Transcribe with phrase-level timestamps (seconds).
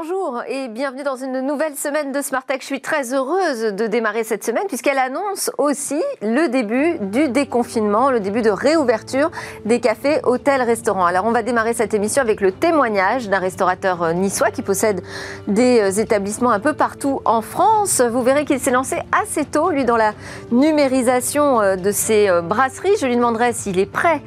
[0.00, 2.58] Bonjour et bienvenue dans une nouvelle semaine de Smart Tech.
[2.60, 8.12] Je suis très heureuse de démarrer cette semaine puisqu'elle annonce aussi le début du déconfinement,
[8.12, 9.32] le début de réouverture
[9.64, 11.04] des cafés, hôtels, restaurants.
[11.04, 15.02] Alors on va démarrer cette émission avec le témoignage d'un restaurateur niçois qui possède
[15.48, 18.00] des euh, établissements un peu partout en France.
[18.00, 20.12] Vous verrez qu'il s'est lancé assez tôt, lui, dans la
[20.52, 22.96] numérisation euh, de ses euh, brasseries.
[23.00, 24.22] Je lui demanderai s'il est prêt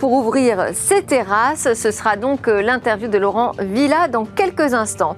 [0.00, 1.74] pour ouvrir ses terrasses.
[1.74, 4.95] Ce sera donc l'interview de Laurent Villa dans quelques instants.
[4.96, 5.14] 这种。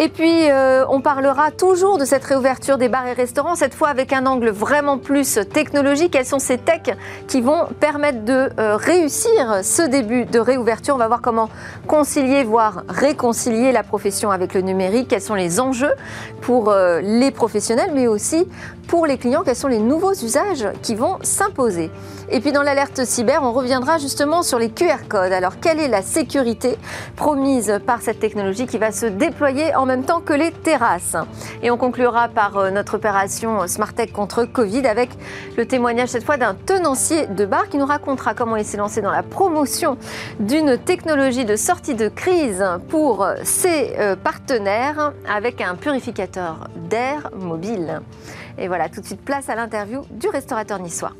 [0.00, 3.88] Et puis, euh, on parlera toujours de cette réouverture des bars et restaurants, cette fois
[3.88, 6.12] avec un angle vraiment plus technologique.
[6.12, 10.98] Quelles sont ces techs qui vont permettre de euh, réussir ce début de réouverture On
[10.98, 11.50] va voir comment
[11.88, 15.08] concilier, voire réconcilier la profession avec le numérique.
[15.08, 15.94] Quels sont les enjeux
[16.42, 18.46] pour euh, les professionnels, mais aussi
[18.86, 21.90] pour les clients, quels sont les nouveaux usages qui vont s'imposer.
[22.30, 25.32] Et puis dans l'alerte cyber, on reviendra justement sur les QR codes.
[25.32, 26.78] Alors quelle est la sécurité
[27.14, 31.16] promise par cette technologie qui va se déployer en même temps que les terrasses
[31.62, 33.58] Et on conclura par euh, notre opération
[33.96, 35.10] Tech contre Covid avec
[35.56, 39.00] le témoignage cette fois d'un tenancier de bar qui nous racontera comment il s'est lancé
[39.00, 39.96] dans la promotion
[40.38, 48.00] d'une technologie de sortie de crise pour ses euh, partenaires avec un purificateur d'air mobile.
[48.58, 51.12] Et voilà, tout de suite, place à l'interview du restaurateur niçois.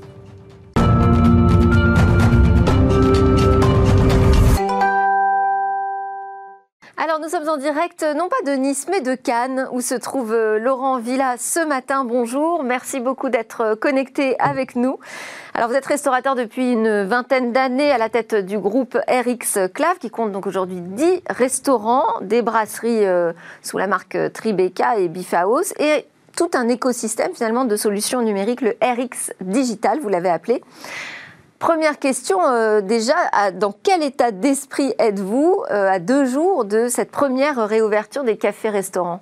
[7.01, 10.33] Alors nous sommes en direct, non pas de Nice, mais de Cannes, où se trouve
[10.33, 12.05] euh, Laurent Villa ce matin.
[12.05, 14.99] Bonjour, merci beaucoup d'être euh, connecté avec nous.
[15.55, 19.99] Alors vous êtes restaurateur depuis une vingtaine d'années à la tête du groupe RX Clave,
[20.01, 25.73] qui compte donc aujourd'hui 10 restaurants, des brasseries euh, sous la marque Tribeca et House,
[25.79, 26.05] et
[26.37, 30.65] tout un écosystème finalement de solutions numériques, le RX Digital, vous l'avez appelé.
[31.59, 33.17] Première question, euh, déjà,
[33.55, 39.21] dans quel état d'esprit êtes-vous euh, à deux jours de cette première réouverture des cafés-restaurants?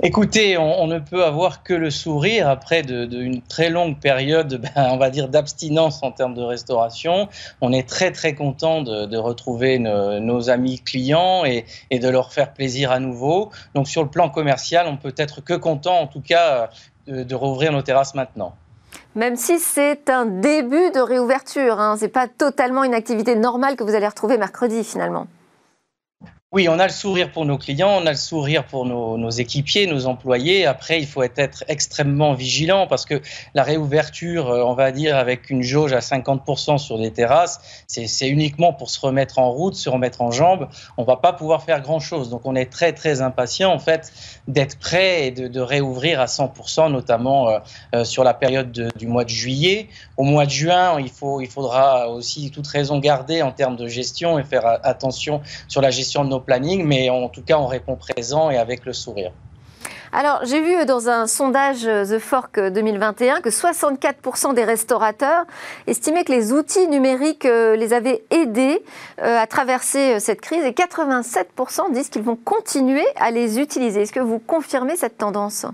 [0.00, 4.96] Écoutez, on, ne peut avoir que le sourire après d'une très longue période, ben, on
[4.96, 7.28] va dire, d'abstinence en termes de restauration.
[7.60, 12.92] On est très très content de, retrouver nos, amis clients et, de leur faire plaisir
[12.92, 13.50] à nouveau.
[13.74, 16.70] Donc sur le plan commercial, on peut être que content, en tout cas,
[17.08, 18.54] de, de rouvrir nos terrasses maintenant.
[19.14, 23.76] Même si c'est un début de réouverture, hein, ce n'est pas totalement une activité normale
[23.76, 25.28] que vous allez retrouver mercredi finalement.
[26.54, 29.88] Oui, on a le sourire pour nos clients, on a le sourire pour nos, équipiers,
[29.88, 30.66] nos employés.
[30.66, 33.20] Après, il faut être extrêmement vigilant parce que
[33.54, 38.28] la réouverture, euh, on va dire, avec une jauge à 50% sur des terrasses, c'est
[38.28, 40.68] uniquement pour se remettre en route, se remettre en jambes.
[40.96, 42.30] On va pas pouvoir faire grand-chose.
[42.30, 44.12] Donc, on est très, très impatient, en fait,
[44.46, 47.58] d'être prêt et de, réouvrir à 100%, notamment euh,
[47.96, 49.88] euh, sur la période du mois de juillet.
[50.16, 53.88] Au mois de juin, il, faut, il faudra aussi toute raison garder en termes de
[53.88, 57.66] gestion et faire attention sur la gestion de nos planning, mais en tout cas, on
[57.66, 59.32] répond présent et avec le sourire.
[60.16, 65.44] Alors, j'ai vu dans un sondage The Fork 2021 que 64% des restaurateurs
[65.88, 68.84] estimaient que les outils numériques euh, les avaient aidés
[69.20, 74.02] euh, à traverser euh, cette crise et 87% disent qu'ils vont continuer à les utiliser.
[74.02, 75.66] Est-ce que vous confirmez cette tendance?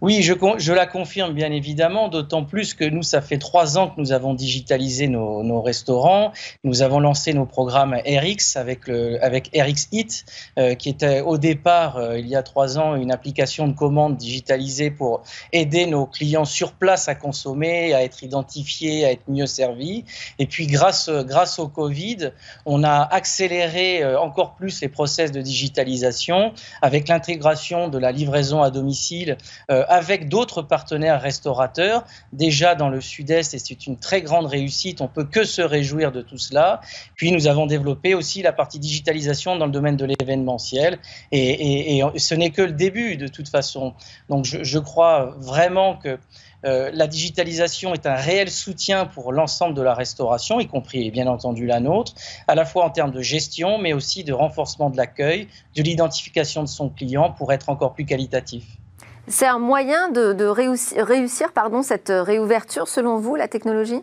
[0.00, 4.00] Oui, je, la confirme bien évidemment, d'autant plus que nous, ça fait trois ans que
[4.00, 6.32] nous avons digitalisé nos, restaurants.
[6.64, 10.24] Nous avons lancé nos programmes RX avec, le, avec RX Hit,
[10.58, 14.16] euh, qui était au départ, euh, il y a trois ans, une application de commande
[14.16, 15.22] digitalisée pour
[15.52, 20.04] aider nos clients sur place à consommer, à être identifiés, à être mieux servis.
[20.38, 22.32] Et puis, grâce, grâce au Covid,
[22.64, 28.62] on a accéléré euh, encore plus les process de digitalisation avec l'intégration de la livraison
[28.62, 29.36] à domicile
[29.70, 35.00] euh, avec d'autres partenaires restaurateurs déjà dans le sud-est et c'est une très grande réussite.
[35.00, 36.80] On peut que se réjouir de tout cela.
[37.16, 40.98] Puis nous avons développé aussi la partie digitalisation dans le domaine de l'événementiel
[41.32, 43.94] et, ce n'est que le début de toute façon.
[44.28, 46.18] Donc je, crois vraiment que
[46.64, 51.26] euh, la digitalisation est un réel soutien pour l'ensemble de la restauration, y compris bien
[51.26, 52.14] entendu la nôtre,
[52.46, 56.62] à la fois en termes de gestion, mais aussi de renforcement de l'accueil, de l'identification
[56.62, 58.64] de son client pour être encore plus qualitatif.
[59.28, 61.52] C'est un moyen de, réussir,
[61.82, 64.02] cette réouverture, selon vous, la technologie?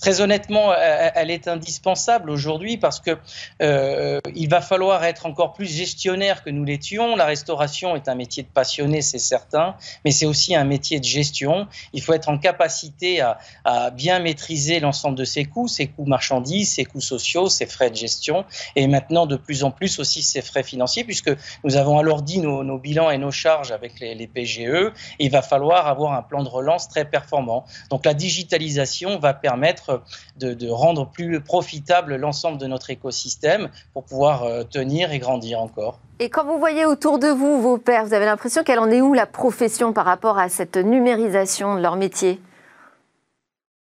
[0.00, 3.18] Très honnêtement, elle est indispensable aujourd'hui parce que
[3.62, 7.16] euh, il va falloir être encore plus gestionnaire que nous l'étions.
[7.16, 11.04] La restauration est un métier de passionné, c'est certain, mais c'est aussi un métier de
[11.04, 11.66] gestion.
[11.92, 16.06] Il faut être en capacité à, à bien maîtriser l'ensemble de ses coûts, ses coûts
[16.06, 18.44] marchandises, ses coûts sociaux, ses frais de gestion,
[18.76, 21.30] et maintenant de plus en plus aussi ses frais financiers, puisque
[21.64, 24.92] nous avons alourdi nos, nos bilans et nos charges avec les, les PGE.
[25.18, 27.64] Il va falloir avoir un plan de relance très performant.
[27.90, 30.04] Donc la digitalisation va permettre permettre
[30.36, 35.98] de, rendre plus profitable l'ensemble de notre écosystème pour pouvoir euh, tenir et grandir encore.
[36.18, 39.00] Et quand vous voyez autour de vous vos pères, vous avez l'impression qu'elle en est
[39.00, 42.40] où la profession par rapport à cette numérisation de leur métier?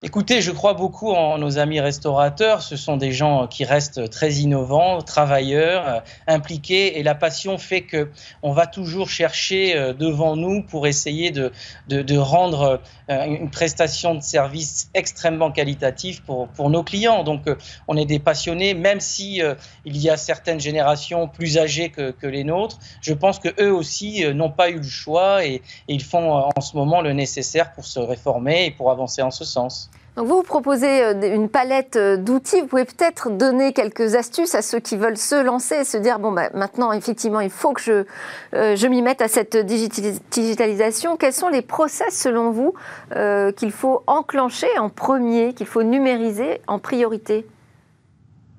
[0.05, 2.61] Écoutez, je crois beaucoup en nos amis restaurateurs.
[2.61, 7.81] Ce sont des gens qui restent très innovants, travailleurs, euh, impliqués, et la passion fait
[7.81, 8.11] que
[8.43, 11.51] on va toujours chercher euh, devant nous pour essayer de,
[11.87, 17.23] de, rendre euh, une prestation de service extrêmement qualitative pour, pour nos clients.
[17.23, 17.47] Donc,
[17.87, 19.41] on est des passionnés, même si
[19.85, 22.77] il y a certaines générations plus âgées que, que, les nôtres.
[23.01, 26.77] Je pense que eux aussi n'ont pas eu le choix et ils font en ce
[26.77, 29.89] moment le nécessaire pour se réformer et pour avancer en ce sens.
[30.15, 32.61] Donc vous, proposez euh, une palette euh, d'outils.
[32.61, 36.19] Vous pouvez peut-être donner quelques astuces à ceux qui veulent se lancer et se dire
[36.19, 38.05] bon, bah, maintenant, effectivement, il faut que je,
[38.53, 41.17] euh, je m'y mette à cette digitalisation.
[41.17, 42.73] Quels sont les process, selon vous,
[43.55, 47.45] qu'il faut enclencher en premier, qu'il faut numériser en priorité?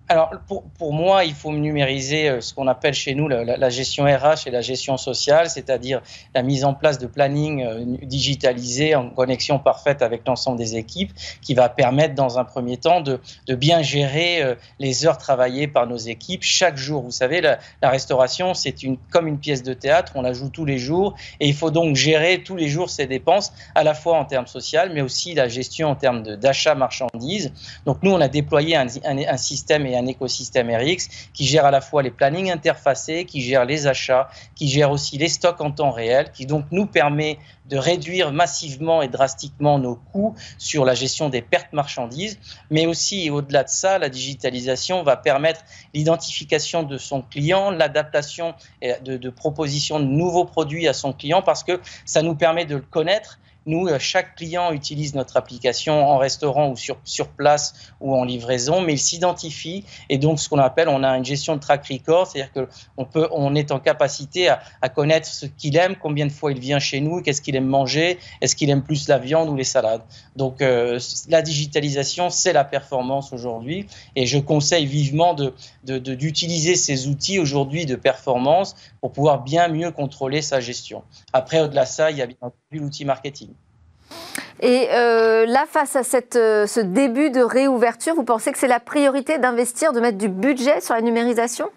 [0.09, 3.71] Alors, pour, pour, moi, il faut numériser euh, ce qu'on appelle chez nous la, la,
[3.71, 6.01] gestion RH et la gestion sociale, c'est-à-dire
[6.33, 11.13] la mise en place de planning euh, digitalisé en connexion parfaite avec l'ensemble des équipes,
[11.43, 13.19] qui va permettre, dans un premier temps, de,
[13.49, 17.03] de, bien gérer euh, les heures travaillées par nos équipes chaque jour.
[17.03, 20.51] Vous savez, la, la restauration, c'est une, comme une pièce de théâtre, on la joue
[20.51, 23.95] tous les jours, et il faut donc gérer tous les jours ses dépenses, à la
[23.95, 27.53] fois en termes social, mais aussi la gestion en termes d'achat marchandises.
[27.87, 31.65] Donc, nous, on a déployé un, un, un système et un écosystème RX qui gère
[31.65, 35.61] à la fois les plannings interfacés, qui gère les achats, qui gère aussi les stocks
[35.61, 37.39] en temps réel, qui donc nous permet
[37.69, 42.39] de réduire massivement et drastiquement nos coûts sur la gestion des pertes marchandises,
[42.71, 45.63] mais aussi au-delà de ça, la digitalisation va permettre
[45.93, 51.65] l'identification de son client, l'adaptation de, de propositions de nouveaux produits à son client parce
[51.65, 56.19] que ça nous permet de le connaître nous, euh, chaque client utilise notre application en
[56.19, 60.59] restaurant ou sur, sur place ou en livraison, mais il s'identifie et donc ce qu'on
[60.59, 64.49] appelle, on a une gestion de track record, c'est-à-dire qu'on peut, on est en capacité
[64.49, 67.57] à, à connaître ce qu'il aime, combien de fois il vient chez nous, qu'est-ce qu'il
[67.57, 70.03] aime manger, est-ce qu'il aime plus la viande ou les salades.
[70.37, 70.99] Donc euh,
[71.29, 75.53] la digitalisation, c'est la performance aujourd'hui et je conseille vivement de,
[75.99, 81.03] d'utiliser de, ces outils aujourd'hui de performance pour pouvoir bien mieux contrôler sa gestion.
[81.33, 82.37] Après, au-delà de ça, il y a bien
[82.79, 83.51] l'outil marketing.
[84.61, 86.03] Et euh, là, face à
[86.37, 90.29] euh, ce début de réouverture, vous pensez que c'est la priorité d'investir, de mettre du
[90.29, 91.69] budget sur la numérisation?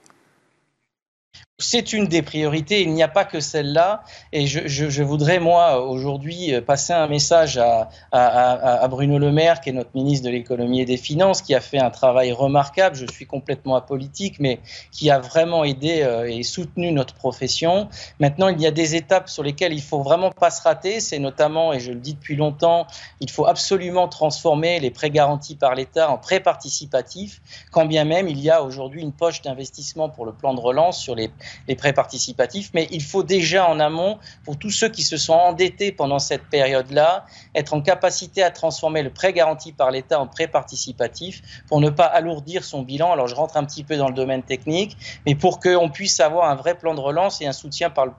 [1.59, 2.81] C'est une des priorités.
[2.81, 4.03] Il n'y a pas que celle-là.
[4.31, 9.31] Et je, je, je, voudrais, moi, aujourd'hui, passer un message à, à, à, Bruno Le
[9.31, 12.31] Maire, qui est notre ministre de l'économie et des finances, qui a fait un travail
[12.31, 12.95] remarquable.
[12.95, 14.59] Je suis complètement apolitique, mais
[14.91, 17.89] qui a vraiment aidé euh, et soutenu notre profession.
[18.19, 21.01] Maintenant, il y a des étapes sur lesquelles il faut vraiment pas se rater.
[21.01, 22.87] C'est notamment, et je le dis depuis longtemps,
[23.19, 27.41] il faut absolument transformer les prêts garantis par l'État en prêts participatifs,
[27.71, 30.99] quand bien même il y a aujourd'hui une poche d'investissement pour le plan de relance
[30.99, 31.29] sur les
[31.67, 35.33] les prêts participatifs, mais il faut déjà en amont, pour tous ceux qui se sont
[35.33, 37.25] endettés pendant cette période-là,
[37.55, 41.89] être en capacité à transformer le prêt garanti par l'État en prêt participatif pour ne
[41.89, 43.11] pas alourdir son bilan.
[43.11, 46.49] Alors je rentre un petit peu dans le domaine technique, mais pour qu'on puisse avoir
[46.49, 48.13] un vrai plan de relance et un soutien par, le,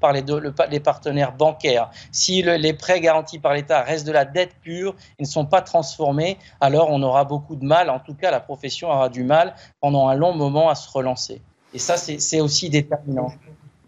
[0.00, 1.90] par, les, partenaires bancaires.
[2.12, 5.62] Si les prêts garantis par l'État restent de la dette pure, ils ne sont pas
[5.62, 9.54] transformés, alors on aura beaucoup de mal, en tout cas la profession aura du mal
[9.80, 11.42] pendant un long moment à se relancer.
[11.76, 13.34] Et ça, c'est aussi déterminant.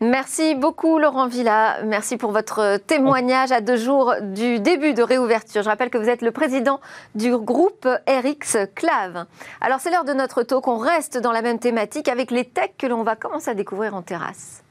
[0.03, 1.79] Merci beaucoup Laurent Villa.
[1.87, 5.63] Merci pour votre témoignage à deux jours du début de réouverture.
[5.63, 6.81] Je rappelle que vous êtes le président
[7.15, 9.25] du groupe RX Clave.
[9.63, 10.69] Alors c'est l'heure de notre talk.
[10.69, 13.95] On reste dans la même thématique avec les techs que l'on va commencer à découvrir
[13.95, 14.63] en terrasse.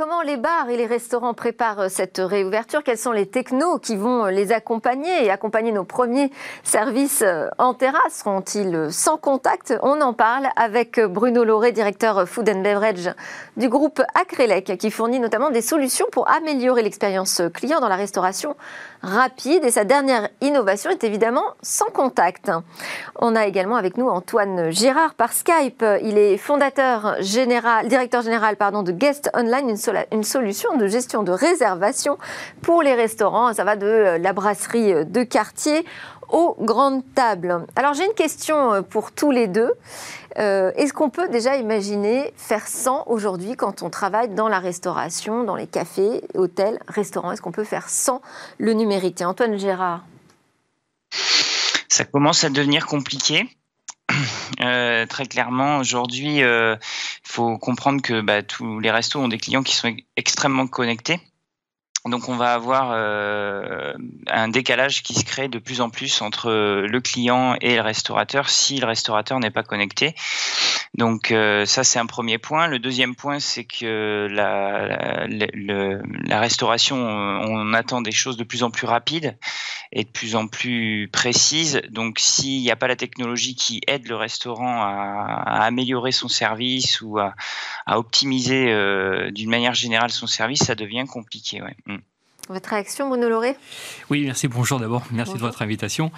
[0.00, 2.82] Comment les bars et les restaurants préparent euh, cette réouverture?
[2.82, 6.30] Quels sont les technos qui vont euh, les accompagner et accompagner nos premiers
[6.64, 8.14] services euh, en terrasse?
[8.14, 9.74] Seront-ils sans contact?
[9.82, 13.10] On en parle avec Bruno Lauré, directeur Food and Beverage
[13.58, 18.56] du groupe Acrelec, qui fournit notamment des solutions pour améliorer l'expérience client dans la restauration
[19.02, 19.64] rapide.
[19.64, 22.50] Et sa dernière innovation est évidemment sans contact.
[23.18, 25.84] On a également avec nous Antoine Girard par Skype.
[26.02, 31.32] Il est fondateur général, directeur général pardon, de Guest Online une, solution de gestion de
[31.32, 32.18] réservation
[32.62, 33.52] pour les restaurants.
[33.52, 35.84] Ça va de euh, la brasserie euh, de quartier
[36.28, 37.66] aux grandes tables.
[37.76, 39.72] Alors j'ai une question euh, pour tous les deux.
[40.36, 45.56] Est-ce qu'on peut déjà imaginer faire sans aujourd'hui quand on travaille dans la restauration, dans
[45.56, 47.32] les cafés, hôtels, restaurants?
[47.32, 48.22] Est-ce qu'on peut faire sans
[48.56, 49.20] le numérique?
[49.20, 50.04] Antoine Gérard
[51.88, 53.50] Ça commence à devenir compliqué.
[54.60, 56.76] Euh, très clairement, aujourd'hui, il euh,
[57.24, 61.18] faut comprendre que bah, tous les restos ont des clients qui sont extrêmement connectés.
[62.06, 63.92] Donc on va avoir euh,
[64.26, 68.48] un décalage qui se crée de plus en plus entre le client et le restaurateur
[68.48, 70.14] si le restaurateur n'est pas connecté.
[70.94, 72.68] Donc euh, ça c'est un premier point.
[72.68, 78.86] Le deuxième point c'est que la, restauration on attend des choses de plus en plus
[78.86, 79.36] rapides
[79.92, 81.82] et de plus en plus précises.
[81.90, 87.00] Donc s'il n'y a pas la technologie qui aide le restaurant à, améliorer son service
[87.00, 87.34] ou à,
[87.86, 91.60] optimiser euh, d'une manière générale son service, ça devient compliqué.
[91.86, 91.96] Mm.
[92.50, 93.54] Votre réaction, Bruno Loré
[94.10, 94.48] Oui, merci.
[94.48, 95.04] Bonjour d'abord.
[95.12, 96.10] Merci de votre invitation.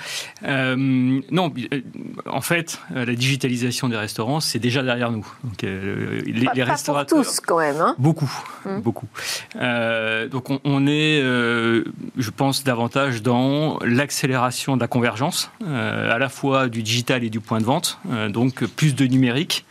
[0.44, 1.80] Euh, non, euh,
[2.24, 5.26] en fait, euh, la digitalisation des restaurants, c'est déjà derrière nous.
[5.44, 7.18] Donc, les, pas, restaurateurs.
[7.18, 7.76] Pour tous, quand même.
[7.76, 8.32] Hein beaucoup,
[8.64, 8.80] hum.
[8.80, 9.08] beaucoup.
[9.54, 16.82] donc, on, est, je pense, davantage dans l'accélération de la convergence, à la fois du
[16.82, 17.98] digital et du point de vente.
[18.30, 19.66] donc, plus de numérique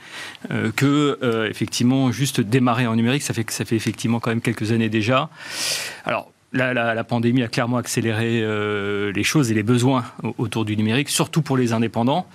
[0.75, 3.23] que, effectivement, juste démarrer en numérique.
[3.23, 5.29] Ça fait, ça fait effectivement quand même quelques années déjà.
[6.05, 10.05] Alors, la, pandémie a clairement accéléré euh, les choses et les besoins
[10.37, 12.27] autour du numérique, surtout pour les indépendants.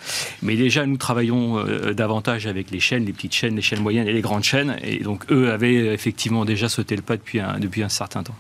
[0.43, 4.09] Mais déjà, nous travaillons euh, davantage avec les chaînes, les petites chaînes, les chaînes moyennes
[4.09, 4.77] et les grandes chaînes.
[4.83, 8.35] Et donc, eux avaient effectivement déjà sauté le pas depuis depuis un certain temps.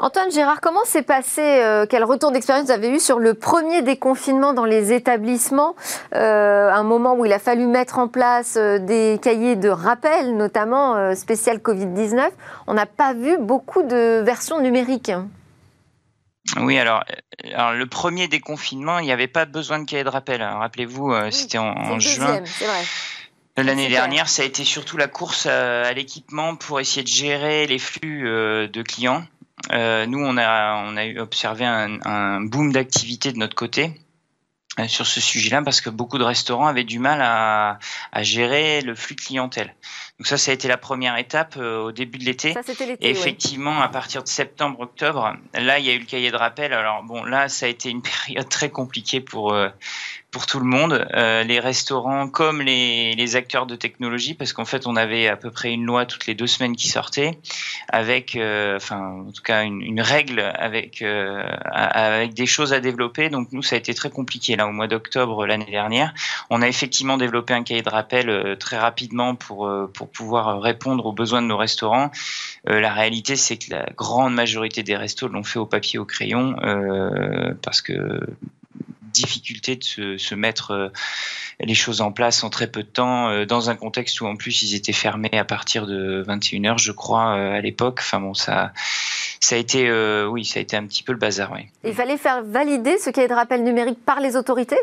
[0.00, 3.82] Antoine Gérard, comment s'est passé, euh, quel retour d'expérience vous avez eu sur le premier
[3.82, 5.74] déconfinement dans les établissements
[6.14, 10.36] euh, Un moment où il a fallu mettre en place euh, des cahiers de rappel,
[10.36, 12.30] notamment spécial Covid-19.
[12.68, 15.10] On n'a pas vu beaucoup de versions numériques.
[16.60, 17.02] Oui, alors,
[17.52, 20.42] alors, le premier déconfinement, il n'y avait pas besoin de cahier de rappel.
[20.42, 22.40] Rappelez-vous, c'était en, en juin.
[23.56, 27.80] L'année dernière, ça a été surtout la course à l'équipement pour essayer de gérer les
[27.80, 29.24] flux de clients.
[29.72, 33.92] Euh, nous, on a, on a observé un, un boom d'activité de notre côté
[34.78, 37.78] euh, sur ce sujet-là parce que beaucoup de restaurants avaient du mal à,
[38.12, 39.74] à, gérer le flux de clientèle.
[40.18, 42.54] Donc ça, ça a été la première étape euh, au début de l'été.
[43.00, 46.72] Et effectivement, à partir de septembre-octobre, là, il y a eu le cahier de rappel.
[46.72, 49.56] Alors bon, là, ça a été une période très compliquée pour
[50.30, 54.66] pour tout le monde, euh, les restaurants comme les, les, acteurs de technologie, parce qu'en
[54.66, 57.38] fait on avait à peu près une loi toutes les deux semaines qui sortait,
[57.88, 61.42] avec, euh, enfin en tout cas une, une règle avec euh,
[61.72, 63.30] avec des choses à développer.
[63.30, 66.12] Donc nous ça a été très compliqué là au mois d'octobre l'année dernière.
[66.50, 70.60] On a effectivement développé un cahier de rappel euh, très rapidement pour euh, pour pouvoir
[70.60, 72.10] répondre aux besoins de nos restaurants.
[72.66, 76.54] la réalité c'est que la grande majorité des restos l'ont fait au papier au crayon
[77.62, 78.20] parce que
[79.12, 80.88] difficulté de se, mettre euh,
[81.60, 84.36] les choses en place en très peu de temps, euh, dans un contexte où en
[84.36, 87.98] plus ils étaient fermés à partir de 21h, je crois, euh, à l'époque.
[88.00, 88.72] Enfin bon, ça,
[89.40, 89.90] ça a été,
[90.26, 91.52] oui, ça a été un petit peu le bazar.
[91.52, 91.66] Oui.
[91.84, 94.78] Il fallait faire valider ce cahier de rappel numérique par les autorités?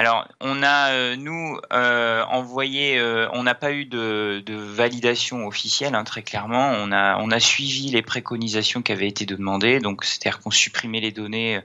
[0.00, 5.94] Alors, on a, euh, nous, euh, envoyé, euh, on n'a pas eu de, validation officielle,
[5.94, 6.70] hein, très clairement.
[6.70, 6.90] On
[7.30, 9.78] a, suivi les préconisations qui avaient été demandées.
[9.78, 11.60] Donc, c'est-à-dire qu'on supprimait les données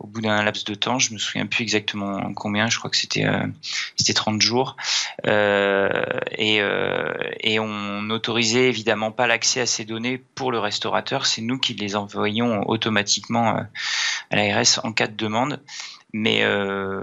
[0.00, 0.98] au bout d'un laps de temps.
[0.98, 2.66] Je me souviens plus exactement combien.
[2.68, 3.26] Je crois que c'était
[3.94, 4.76] c'était 30 jours.
[5.24, 11.26] et, et on n'autorisait évidemment pas l'accès à ces données pour le restaurateur.
[11.26, 13.66] C'est nous qui les envoyons automatiquement
[14.30, 15.60] à l'ARS en cas de demande.
[16.14, 17.02] Mais, euh,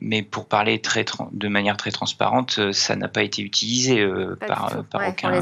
[0.00, 4.38] mais pour parler très de manière très transparente, euh, ça n'a pas été utilisé euh,
[4.46, 5.32] par, par aucun.
[5.34, 5.40] Il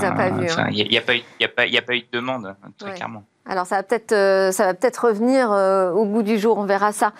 [0.88, 3.22] n'y a, pas eu, a, pas, a pas eu de demande, hein, très clairement.
[3.48, 4.10] Alors ça va peut-être
[4.52, 5.50] ça va peut-être revenir
[5.94, 7.12] au bout du jour, on verra ça.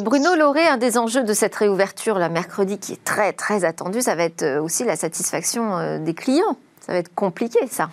[0.00, 4.00] Bruno Lauré, un des enjeux de cette réouverture la mercredi qui est très très attendu,
[4.00, 6.56] ça va être aussi la satisfaction des clients.
[6.80, 7.90] Ça va être compliqué ça.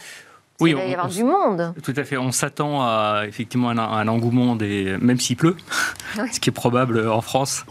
[0.61, 1.73] Oui, il va y avoir du monde.
[1.83, 2.17] Tout à fait.
[2.17, 5.57] On s'attend à effectivement un, un, engouement des, même s'il pleut,
[6.31, 7.65] ce qui est probable en France.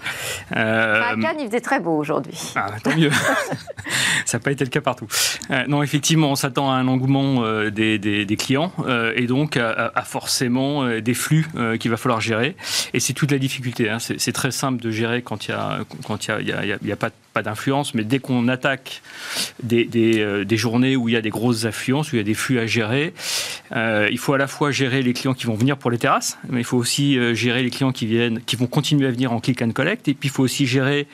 [0.56, 2.38] Euh, à Cannes, il faisait très beau aujourd'hui.
[2.56, 3.10] Ah, tant mieux.
[4.24, 5.06] Ça n'a pas été le cas partout.
[5.50, 9.26] Euh, non, effectivement, on s'attend à un engouement euh, des, des, des, clients euh, et
[9.26, 12.56] donc à, à forcément euh, des flux euh, qu'il va falloir gérer.
[12.94, 13.88] Et c'est toute la difficulté.
[13.88, 13.98] Hein.
[13.98, 16.92] C'est très simple de gérer quand il y a quand y a, y a, y
[16.92, 19.02] a pas pas d'influence, mais dès qu'on attaque
[19.62, 22.24] des, des, des, journées où il y a des grosses affluences, où il y a
[22.24, 23.12] des flux à gérer
[23.72, 26.38] euh, il faut à la fois gérer les clients qui vont venir pour les terrasses,
[26.48, 29.32] mais il faut aussi euh, gérer les clients qui viennent, qui vont continuer à venir
[29.32, 31.06] en click and collect, et puis il faut aussi gérer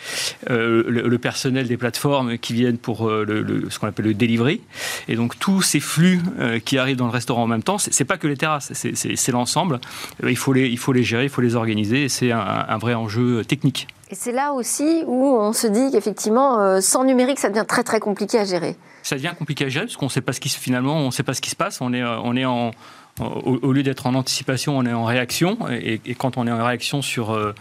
[0.51, 4.61] euh, le, personnel des plateformes qui viennent pour le, ce qu'on appelle le delivery.
[5.09, 6.21] Et donc tous ces flux
[6.65, 9.81] qui arrivent dans le restaurant en même temps, c'est pas que les terrasses, c'est l'ensemble.
[10.23, 12.95] il faut les, il faut les gérer, il faut les organiser, et c'est un vrai
[12.95, 13.89] enjeu technique.
[14.11, 17.99] Et c'est là aussi où on se dit qu'effectivement, sans numérique, ça devient très très
[17.99, 20.49] compliqué à gérer ça devient compliqué à gérer parce qu'on ne sait pas ce qui
[20.49, 21.81] finalement on sait pas ce qui se passe.
[21.81, 22.73] On est euh, on est en
[23.19, 25.57] au, lieu d'être en anticipation, on est en réaction.
[25.71, 27.55] Et, quand on est en réaction sur, euh,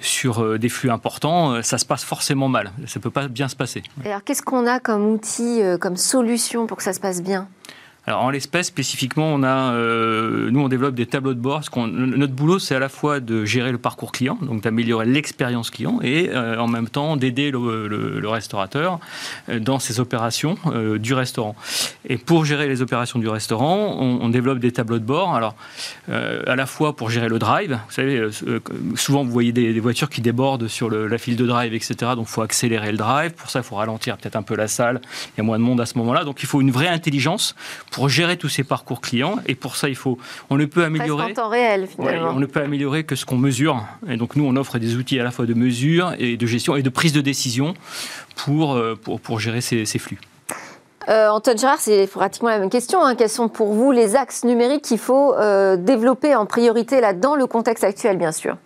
[0.00, 2.72] sur euh, des flux importants, ça se passe forcément mal.
[2.86, 3.82] Ça ne peut pas bien se passer.
[4.02, 7.48] alors, qu'est-ce qu'on a comme outil, comme solution pour que ça se passe bien?
[8.06, 11.62] Alors en l'espèce spécifiquement, on a, euh, nous on développe des tableaux de bord.
[11.76, 16.00] Notre boulot c'est à la fois de gérer le parcours client, donc d'améliorer l'expérience client,
[16.02, 18.98] et euh, en même temps d'aider le, restaurateur
[19.48, 20.56] euh, dans ses opérations
[20.98, 21.54] du restaurant.
[22.08, 25.34] Et pour gérer les opérations du restaurant, on, développe des tableaux de bord.
[25.34, 25.54] Alors
[26.08, 28.28] à la fois pour gérer le drive, vous savez,
[28.96, 31.94] souvent vous voyez des, voitures qui débordent sur la file de drive, etc.
[32.16, 33.32] Donc il faut accélérer le drive.
[33.32, 35.00] Pour ça, il faut ralentir peut-être un peu la salle.
[35.28, 36.24] Il y a moins de monde à ce moment-là.
[36.24, 37.54] Donc il faut une vraie intelligence
[38.08, 39.36] gérer tous ces parcours clients.
[39.46, 40.18] Et pour ça, il faut,
[40.50, 41.32] on ne peut améliorer.
[41.32, 42.30] en temps réel, finalement.
[42.30, 43.84] on ne peut améliorer que ce qu'on mesure.
[44.08, 46.76] Et donc, nous, on offre des outils à la fois de mesure et de gestion
[46.76, 47.74] et de prise de décision
[48.36, 50.18] pour, euh, pour, pour gérer ces, ces flux.
[51.08, 53.04] Euh, Antoine Gérard, c'est pratiquement la même question.
[53.04, 53.14] Hein.
[53.14, 57.36] Quels sont pour vous les axes numériques qu'il faut euh, développer en priorité là dans
[57.36, 58.56] le contexte actuel, bien sûr?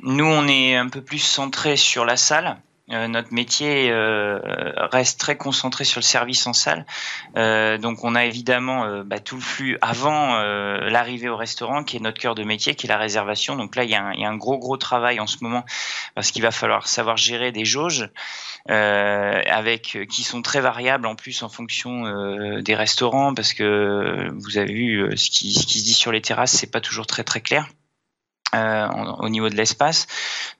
[0.00, 2.56] Nous, on est un peu plus centré sur la salle.
[2.92, 4.38] Euh, notre métier euh,
[4.92, 6.86] reste très concentré sur le service en salle.
[7.36, 12.00] Euh, donc on a évidemment bah, tout le flux avant l'arrivée au restaurant, qui est
[12.00, 13.56] notre cœur de métier, qui est la réservation.
[13.56, 15.64] Donc là, il y, a un, gros gros travail en ce moment
[16.14, 18.08] parce qu'il va falloir savoir gérer des jauges
[18.68, 24.72] avec qui sont très variables en plus en fonction des restaurants, parce que vous avez
[24.72, 27.40] vu ce qui, ce qui se dit sur les terrasses, c'est pas toujours très très
[27.40, 27.68] clair.
[28.56, 30.06] Euh, au niveau de l'espace.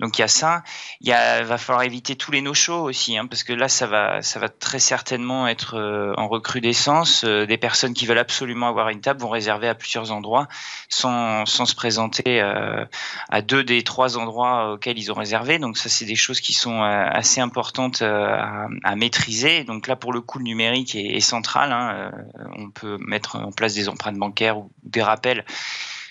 [0.01, 0.63] Donc il y a ça.
[1.01, 4.39] Il va falloir éviter tous les no-shows aussi, hein, parce que là ça va, ça
[4.39, 7.25] va très certainement être euh, en recrudescence.
[7.25, 10.49] Euh, des personnes qui veulent absolument avoir une table vont réserver à plusieurs endroits
[10.89, 15.59] sans, sans se présenter à deux des trois endroits auxquels ils ont réservé.
[15.59, 19.65] Donc ça c'est des choses qui sont assez importantes à, maîtriser.
[19.65, 21.73] Donc là pour le coup le numérique est, est central.
[21.73, 22.11] Hein.
[22.57, 25.45] on peut mettre en place des empreintes bancaires ou des rappels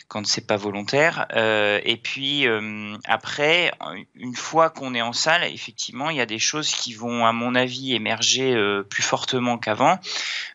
[0.08, 1.28] quand c'est pas volontaire.
[1.36, 3.72] Euh, et puis euh, après,
[4.16, 7.34] une fois qu'on est en salle, effectivement, il y a des choses qui vont, à
[7.34, 10.00] mon avis, émerger euh, plus fortement qu'avant.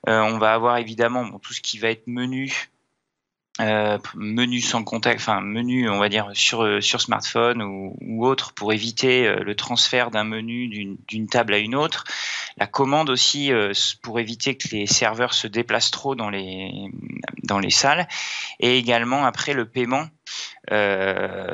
[0.06, 2.70] on va avoir évidemment bon, tout ce qui va être menu
[3.60, 8.26] euh, menu sans contact, enfin menu, on va dire sur euh, sur smartphone ou, ou
[8.26, 12.04] autre pour éviter euh, le transfert d'un menu d'une table à une autre.
[12.56, 13.52] La commande aussi
[14.02, 16.70] pour éviter que les serveurs se déplacent trop dans les
[17.42, 18.06] dans les salles
[18.58, 20.19] et également après le paiement euh,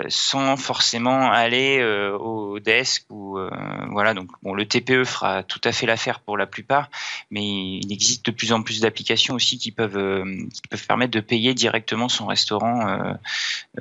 [0.09, 3.51] sans forcément aller euh, au desk ou euh,
[3.91, 4.15] voilà.
[4.15, 6.91] Donc bon le TPE fera tout à fait l'affaire pour la plupart
[7.31, 11.21] mais il existe de plus en plus d'applications aussi qui peuvent qui peuvent permettre de
[11.21, 13.17] payer directement son restaurant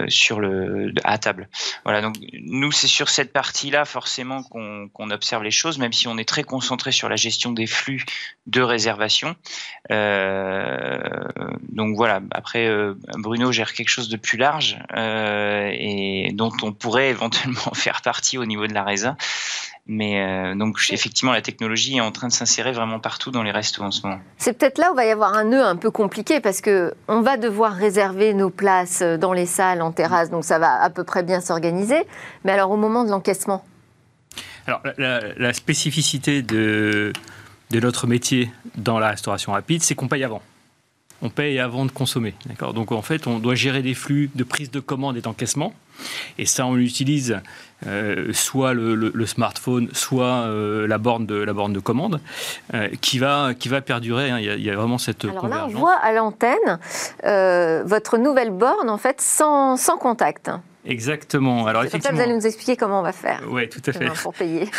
[0.08, 1.50] sur le à table.
[1.84, 6.08] Voilà donc nous c'est sur cette partie là forcément qu'on observe les choses même si
[6.08, 8.06] on est très concentré sur la gestion des flux
[8.48, 9.36] de réservation.
[9.90, 9.96] Donc
[11.96, 12.22] voilà.
[12.32, 12.70] Après
[13.18, 18.38] Bruno gère quelque chose de plus large euh, et dont on pourrait éventuellement faire partie
[18.38, 19.17] au niveau de la résa.
[19.88, 23.52] Mais euh, donc effectivement, la technologie est en train de s'insérer vraiment partout dans les
[23.52, 24.19] restos en ce moment.
[24.38, 27.21] C'est peut-être là où va y avoir un nœud un peu compliqué parce que on
[27.21, 31.04] va devoir réserver nos places dans les salles, en terrasse, donc ça va à peu
[31.04, 32.04] près bien s'organiser.
[32.43, 33.63] Mais alors au moment de l'encaissement?
[34.65, 37.13] Alors la, spécificité de,
[37.69, 40.41] de notre métier dans la restauration rapide, c'est qu'on paye avant
[41.26, 42.36] on paye avant de consommer.
[42.46, 42.74] D'accord?
[42.74, 45.74] Donc en fait, on doit gérer des flux de prise de commande et d'encaissement.
[46.38, 47.40] Et ça, on utilise
[47.88, 52.20] euh, soit le, smartphone, soit euh, la, borne de, la borne de commande,
[52.74, 54.30] euh, qui, va, qui va perdurer.
[54.30, 54.40] Hein.
[54.40, 56.80] Il, y a, vraiment cette Alors là, on voit à l'antenne
[57.88, 60.52] votre nouvelle borne, en fait, sans, sans contact.
[60.86, 61.67] Exactement.
[61.67, 63.41] Alors effectivement, vous allez nous expliquer comment on va faire.
[63.50, 64.06] Oui, tout à fait.
[64.21, 64.69] Pour payer.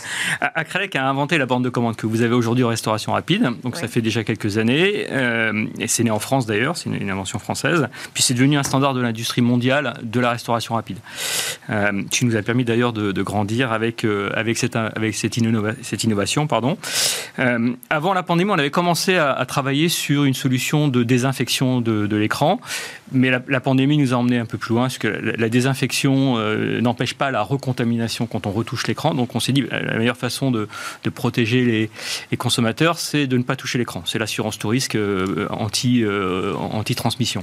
[0.40, 3.50] Acrelec a inventé la borne de commande que vous avez aujourd'hui en restauration rapide.
[3.62, 6.76] Donc ça fait déjà quelques années euh, et c'est né en France d'ailleurs.
[6.76, 7.88] C'est une, invention française.
[8.14, 10.98] Puis c'est devenu un standard de l'industrie mondiale de la restauration rapide.
[11.70, 15.34] Euh, qui nous a permis d'ailleurs de, grandir avec euh, avec cette avec cette,
[15.82, 16.78] cette innovation, pardon.
[17.38, 22.06] Euh, avant la pandémie, on avait commencé à, travailler sur une solution de désinfection de,
[22.06, 22.60] de l'écran,
[23.12, 25.48] mais la, la, pandémie nous a emmené un peu plus loin, parce que la, la
[25.56, 29.14] désinfection euh, n'empêche pas la recontamination quand on retouche l'écran.
[29.14, 30.68] Donc on s'est dit la meilleure façon de,
[31.14, 31.88] protéger
[32.30, 34.02] les, consommateurs, c'est de ne pas toucher l'écran.
[34.04, 37.42] C'est l'assurance tout risque euh, anti, euh, anti-transmission.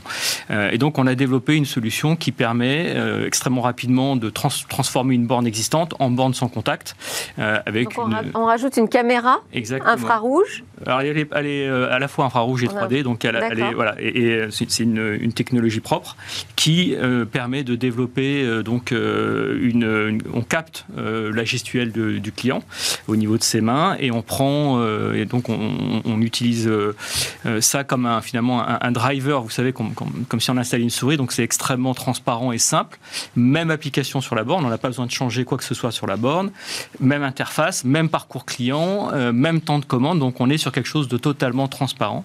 [0.71, 2.95] et donc on a développé une solution qui permet
[3.25, 6.95] extrêmement rapidement de transformer une borne existante en borne sans contact.
[7.37, 9.41] avec on, rajoute une caméra
[9.85, 14.47] infrarouge Alors elle est, à la fois infrarouge et 3D, donc elle, est, voilà, et,
[14.51, 16.15] c'est une, une, technologie propre
[16.55, 16.95] qui
[17.31, 22.63] permet de développer développer donc une, on capte la gestuelle du client
[23.07, 26.69] au niveau de ses mains et on prend et donc on, utilise
[27.59, 31.17] ça comme un, finalement un, driver, vous savez, comme, si on installait une souris.
[31.17, 32.97] Donc c'est extrêmement transparent et simple.
[33.35, 35.91] Même application sur la borne, on n'a pas besoin de changer quoi que ce soit
[35.91, 36.51] sur la borne.
[36.99, 40.19] Même interface, même parcours client, même temps de commande.
[40.19, 42.23] Donc on est sur quelque chose de totalement transparent,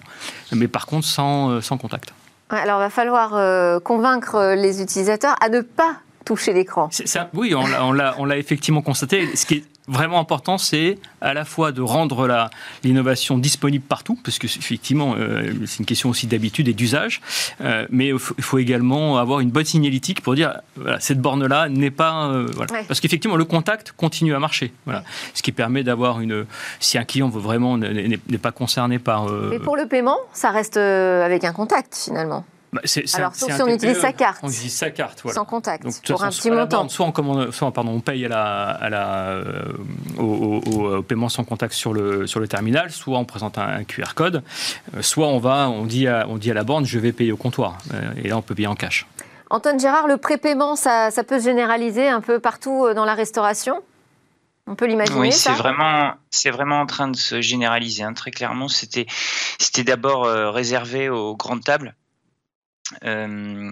[0.51, 2.13] mais par contre sans contact.
[2.49, 6.89] Alors, il va falloir euh, convaincre les utilisateurs à ne pas toucher l'écran.
[7.33, 9.35] Oui, on l'a effectivement constaté.
[9.35, 12.49] Ce qui est vraiment important, c'est à la fois de rendre
[12.83, 17.21] l'innovation disponible partout, parce que effectivement, euh, c'est une question aussi d'habitude et d'usage,
[17.61, 21.91] euh, mais il faut, également avoir une bonne signalétique pour dire, voilà, cette borne-là n'est
[21.91, 22.27] pas...
[22.27, 22.83] Euh, voilà.
[22.87, 24.71] Parce qu'effectivement, le contact continue à marcher.
[24.85, 25.03] Voilà.
[25.33, 26.45] Ce qui permet d'avoir une...
[26.79, 29.29] Si un client veut vraiment n'est pas concerné par...
[29.29, 32.45] Mais pour le paiement, ça reste avec un contact finalement.
[32.71, 32.81] Bah,
[33.13, 34.39] Alors, sauf si on utilise sa carte.
[34.43, 36.87] On utilise sa carte, Sans contact, pour un petit montant.
[36.87, 39.73] soit, on commande, soit pardon, on paye à la, à la, euh,
[40.19, 44.43] au, paiement sans contact sur le, sur le terminal, soit on présente un, QR code,
[44.95, 47.31] euh, soit on, va, on, dit à, on dit à la borne, je vais payer
[47.31, 47.79] au comptoir.
[47.93, 49.07] Euh, et là, on peut payer en cash.
[49.49, 53.81] Antoine Gérard, le prépaiement, ça, ça peut se généraliser un peu partout dans la restauration?
[54.67, 55.19] On peut l'imaginer.
[55.19, 58.03] Oui, c'est vraiment, c'est vraiment en train de se généraliser.
[58.03, 58.13] Hein.
[58.13, 59.07] Très clairement, c'était,
[59.57, 61.95] c'était d'abord réservé aux grandes tables.
[63.03, 63.71] Euh,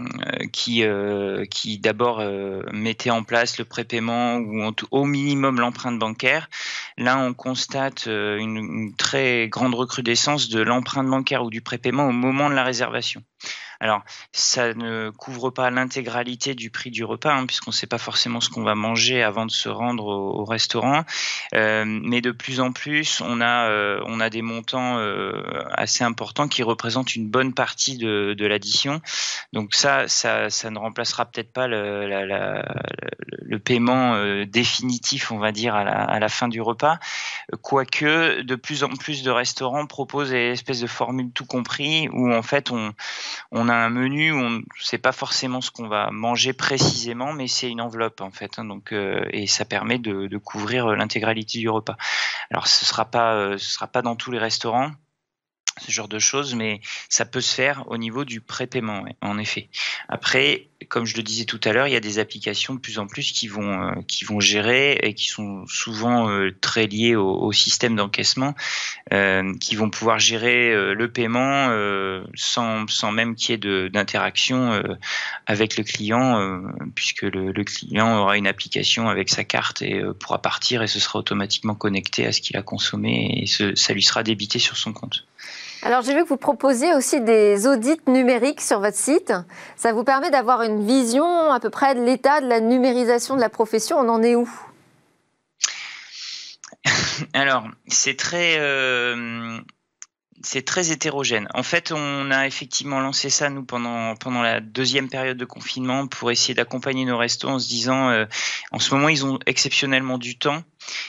[0.53, 6.49] qui, euh, qui d'abord euh, mettait en place le prépaiement ou au minimum l'empreinte bancaire.
[6.97, 12.11] Là, on constate une, une, très grande recrudescence de l'empreinte bancaire ou du prépaiement au
[12.11, 13.23] moment de la réservation.
[13.79, 17.97] Alors, ça ne couvre pas l'intégralité du prix du repas, hein, puisqu'on ne sait pas
[17.97, 21.03] forcément ce qu'on va manger avant de se rendre au, restaurant.
[21.53, 26.63] Euh, mais de plus en plus, on a, euh, des montants euh, assez importants qui
[26.63, 29.01] représentent une bonne partie de, l'addition.
[29.53, 32.63] Donc ça, ça, ne remplacera peut-être pas le,
[33.63, 36.99] paiement définitif, on va dire, à la, à la, fin du repas.
[37.61, 42.33] Quoique, de plus en plus de restaurants proposent des espèces de formules tout compris, où
[42.33, 42.93] en fait, on,
[43.51, 46.53] on on a un menu où on ne sait pas forcément ce qu'on va manger
[46.53, 48.59] précisément, mais c'est une enveloppe en fait.
[48.59, 51.97] Hein, donc, euh, et ça permet de, couvrir euh, l'intégralité du repas.
[52.49, 54.91] Alors, ce sera euh, sera pas dans tous les restaurants
[55.79, 59.69] ce genre de choses, mais ça peut se faire au niveau du prépaiement, en effet.
[60.09, 62.99] Après, comme je le disais tout à l'heure, il y a des applications de plus
[62.99, 67.15] en plus qui vont euh, qui vont gérer et qui sont souvent euh, très liées
[67.15, 68.53] au, système d'encaissement,
[69.11, 71.69] euh, qui vont pouvoir gérer le paiement
[72.35, 74.81] sans sans même qu'il y ait d'interaction
[75.45, 76.61] avec le client,
[76.93, 81.19] puisque le, client aura une application avec sa carte et pourra partir et ce sera
[81.19, 85.25] automatiquement connecté à ce qu'il a consommé et ça lui sera débité sur son compte.
[85.83, 89.33] Alors j'ai vu que vous proposiez aussi des audits numériques sur votre site.
[89.75, 93.41] Ça vous permet d'avoir une vision à peu près de l'état de la numérisation de
[93.41, 93.97] la profession.
[93.99, 94.49] On en est où?
[97.33, 98.57] Alors c'est très...
[98.59, 99.59] Euh,
[100.43, 101.47] c'est très hétérogène.
[101.55, 106.07] En fait, on a effectivement lancé ça nous pendant pendant la deuxième période de confinement
[106.07, 108.25] pour essayer d'accompagner nos restos en se disant, euh,
[108.71, 110.63] en ce moment ils ont exceptionnellement du temps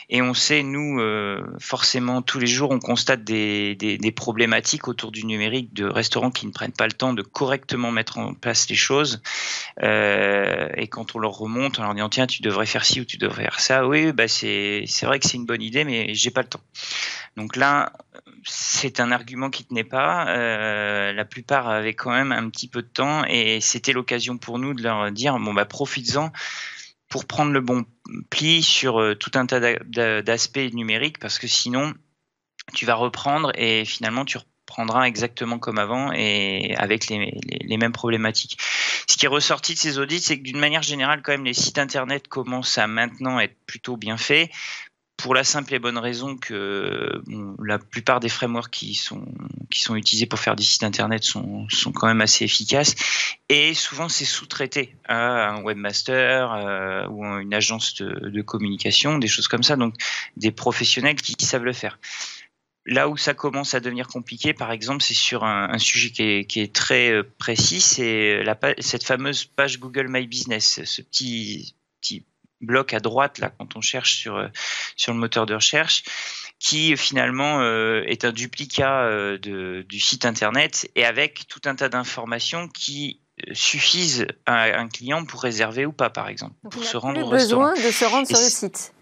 [0.08, 3.76] et on sait nous euh, forcément tous les jours on constate des,
[4.14, 8.18] problématiques autour du numérique de restaurants qui ne prennent pas le temps de correctement mettre
[8.18, 9.22] en place les choses
[9.82, 13.04] euh, et quand on leur remonte en leur disant tiens tu devrais faire ci ou
[13.04, 16.14] tu devrais faire ça oui bah c'est c'est vrai que c'est une bonne idée mais
[16.14, 16.60] j'ai pas le temps.
[17.36, 17.92] Donc là
[18.44, 20.28] c'est un argument qui tenait pas.
[20.28, 24.58] Euh, la plupart avaient quand même un petit peu de temps et c'était l'occasion pour
[24.58, 26.32] nous de leur dire bon bah profites-en
[27.08, 27.84] pour prendre le bon
[28.30, 29.60] pli sur euh, tout un tas
[30.22, 31.94] d'aspects numériques parce que sinon
[32.74, 37.92] tu vas reprendre et finalement tu reprendras exactement comme avant et avec les, les mêmes
[37.92, 38.58] problématiques.
[39.08, 41.54] Ce qui est ressorti de ces audits, c'est que d'une manière générale, quand même, les
[41.54, 44.50] sites internet commencent à maintenant être plutôt bien faits
[45.18, 47.20] pour la simple et bonne raison que
[47.62, 49.26] la plupart des frameworks qui sont
[49.70, 52.94] qui sont utilisés pour faire des sites internet sont sont quand même assez efficaces
[53.48, 59.48] et souvent c'est sous-traité à un webmaster euh, ou une agence de, communication, des choses
[59.48, 59.94] comme ça, donc
[60.36, 61.98] des professionnels qui, savent le faire.
[62.86, 66.22] Là où ça commence à devenir compliqué, par exemple, c'est sur un, un, sujet qui
[66.22, 68.42] est, qui est très euh, précis, c'est
[68.78, 72.24] cette fameuse page Google My Business, ce petit, petit
[72.60, 74.48] bloc à droite là quand on cherche sur euh,
[74.96, 76.04] sur le moteur de recherche
[76.58, 81.74] qui finalement euh, est un duplicat euh, de, du site internet et avec tout un
[81.74, 83.20] tas d'informations qui
[83.52, 87.74] suffisent à un client pour réserver ou pas par exemple pour se rendre au besoin
[87.74, 88.92] de se rendre sur le site.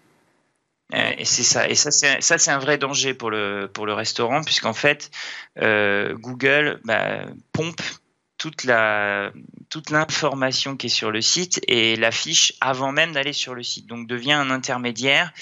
[0.92, 3.95] Et c'est ça, et ça c'est ça c'est un vrai danger pour le pour le
[3.95, 5.11] restaurant puisqu'en fait
[5.59, 7.81] Google bah, pompe
[8.50, 13.87] toute l'information qui est sur le site et l'affiche avant même d'aller sur le site.
[13.87, 15.32] Donc devient un intermédiaire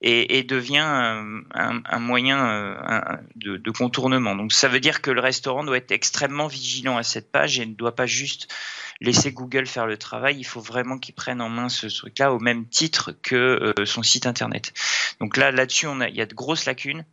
[0.00, 4.36] et, devient un, moyen euh, de, contournement.
[4.36, 7.66] Donc ça veut dire que le restaurant doit être extrêmement vigilant à cette page et
[7.66, 8.52] ne doit pas juste
[9.00, 10.36] laisser Google faire le travail.
[10.38, 14.02] Il faut vraiment qu'il prenne en main ce truc-là au même titre que euh, son
[14.02, 14.72] site internet.
[15.20, 17.04] Donc là, là-dessus, il y a de grosses lacunes.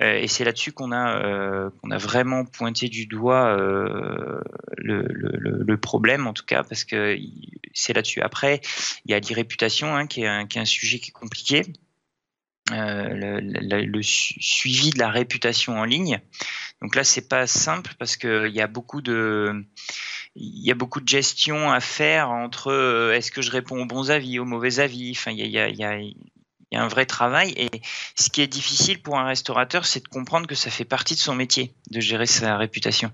[0.00, 3.56] Euh, et c'est là-dessus qu'on a, euh, qu'on a vraiment pointé du doigt
[4.76, 7.18] le, problème, en tout cas, parce que
[7.72, 8.20] c'est là-dessus.
[8.20, 8.60] Après,
[9.04, 11.62] il y a l'irréputation, hein, qui est un sujet qui est compliqué.
[12.72, 16.20] Euh, le, le, suivi de la réputation en ligne.
[16.82, 19.64] Donc là, c'est pas simple parce qu'il y a beaucoup de
[20.36, 23.86] il y a beaucoup de gestion à faire entre euh, est-ce que je réponds aux
[23.86, 25.12] bons avis, aux mauvais avis?
[25.16, 25.98] Enfin, il y a, il y a,
[26.70, 27.52] il y a un vrai travail.
[27.56, 27.68] Et
[28.14, 31.20] ce qui est difficile pour un restaurateur, c'est de comprendre que ça fait partie de
[31.20, 33.10] son métier, de gérer sa réputation.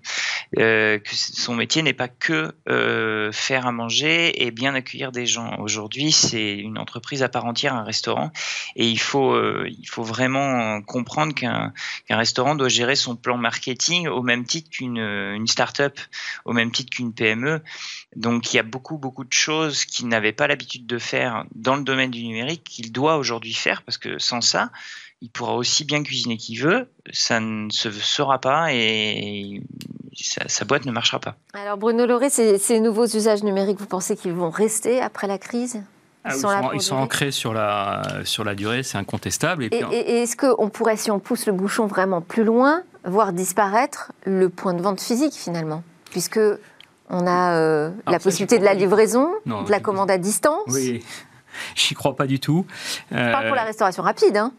[0.59, 5.27] Euh, que son métier n'est pas que euh, faire à manger et bien accueillir des
[5.27, 5.57] gens.
[5.59, 8.31] Aujourd'hui, c'est une entreprise à part entière, un restaurant.
[8.77, 11.73] Et il faut, euh, il faut vraiment comprendre qu'un
[12.07, 15.99] qu'un restaurant doit gérer son plan marketing au même titre qu'une une start-up,
[16.45, 17.63] au même titre qu'une PME.
[18.15, 21.77] Donc il y a beaucoup, beaucoup de choses qu'il n'avait pas l'habitude de faire dans
[21.77, 24.71] le domaine du numérique qu'il doit aujourd'hui faire parce que sans ça,
[25.23, 29.63] il pourra aussi bien cuisiner qu'il veut, ça ne se fera pas et
[30.15, 31.37] sa, boîte ne marchera pas.
[31.55, 35.83] Alors Bruno Lauré, ces, nouveaux usages numériques, vous pensez qu'ils vont rester après la crise?
[36.25, 39.65] Ils, ah, sont, ancrés sur la, sur la durée, c'est incontestable.
[39.65, 44.11] Et, et est-ce qu'on pourrait, si on pousse le bouchon vraiment plus loin, voir disparaître
[44.25, 45.85] le point de vente physique finalement?
[46.11, 46.41] Puisque
[47.09, 50.65] on a euh, la possibilité de la livraison, de la commande à distance.
[50.69, 51.05] Oui,
[51.75, 52.67] j'y crois pas du tout.
[53.11, 54.37] Je parle pour la restauration rapide.
[54.37, 54.53] Hein.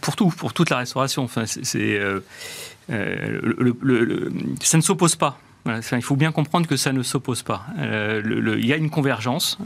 [0.00, 1.24] Pour tout, pour toute la restauration.
[1.24, 2.20] Enfin, c'est, euh,
[2.90, 4.32] euh, le,
[4.62, 5.38] ça ne s'oppose pas.
[5.66, 7.66] il faut bien comprendre que ça ne s'oppose pas.
[7.78, 9.58] il y a une convergence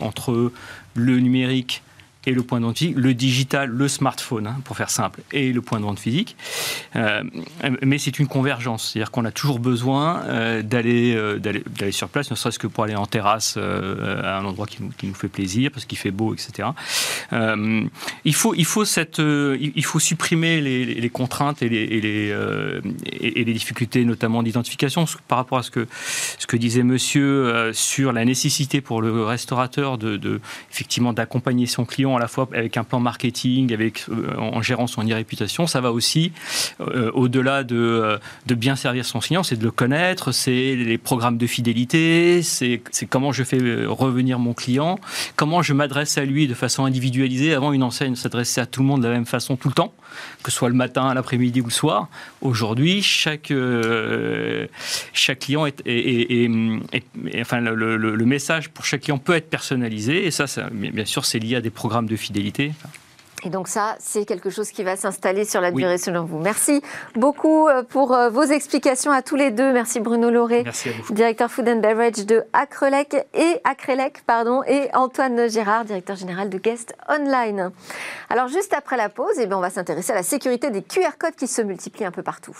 [0.00, 0.52] entre
[0.94, 1.82] le numérique
[2.26, 5.52] et le point de vente physique, le digital, le smartphone, hein, pour faire simple, et
[5.52, 6.36] le point de vente physique.
[6.96, 7.22] Euh,
[7.82, 12.08] mais c'est une convergence, c'est-à-dire qu'on a toujours besoin euh, d'aller, euh, d'aller, d'aller sur
[12.08, 15.14] place, ne serait-ce que pour aller en terrasse à un endroit qui nous, qui nous
[15.14, 16.68] fait plaisir, parce qu'il fait beau, etc.
[17.32, 22.80] il, faut, il, faut cette, il faut supprimer les, les contraintes et les, et les,
[23.12, 25.86] et, les difficultés, notamment d'identification, par rapport à ce que,
[26.38, 31.84] ce que disait monsieur sur la nécessité pour le restaurateur de, de effectivement d'accompagner son
[31.84, 35.80] client à la fois avec un plan marketing, avec, euh, en gérant son e-réputation, ça
[35.80, 36.32] va aussi
[36.80, 40.98] euh, au-delà de, euh, de, bien servir son client, c'est de le connaître, c'est les
[40.98, 44.98] programmes de fidélité, c'est comment je fais revenir mon client,
[45.36, 47.54] comment je m'adresse à lui de façon individualisée.
[47.54, 49.92] Avant, une enseigne s'adressait à tout le monde de la même façon tout le temps,
[50.42, 52.08] que ce soit le matin, l'après-midi ou le soir.
[52.40, 53.52] Aujourd'hui, chaque,
[55.12, 56.50] chaque client est,
[57.40, 61.56] enfin, le, message pour chaque client peut être personnalisé et ça bien sûr, c'est lié
[61.56, 62.72] à des programmes de fidélité.
[63.44, 66.38] Et donc ça, c'est quelque chose qui va s'installer sur la durée selon vous.
[66.38, 66.82] Merci
[67.14, 69.72] beaucoup euh, pour euh, vos explications à tous les deux.
[69.72, 70.64] Merci Bruno Lauré,
[71.10, 76.58] directeur Food and Beverage de Acrelec et Acrelec, pardon, et Antoine Gérard, directeur général de
[76.58, 77.70] Guest Online.
[78.30, 81.16] Alors juste après la pause, eh bien, on va s'intéresser à la sécurité des QR
[81.18, 82.56] codes qui se multiplient un peu partout.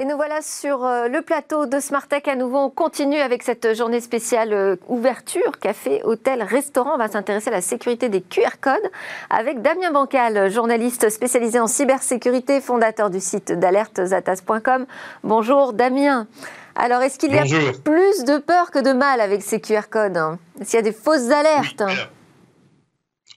[0.00, 2.56] Et nous voilà sur euh, le plateau de Smartech à nouveau.
[2.56, 6.94] On continue avec cette journée spéciale euh, ouverture, café, hôtel, restaurant.
[6.94, 8.90] On va s'intéresser à la sécurité des QR codes
[9.28, 14.86] avec Damien Bancal, journaliste spécialisé en cybersécurité, fondateur du site d'alertesatas.com.
[15.22, 16.26] Bonjour Damien.
[16.76, 17.44] Alors, est-ce qu'il y a
[17.84, 20.16] plus de peur que de mal avec ces QR codes?
[20.62, 21.82] Est-ce qu'il y a des fausses alertes?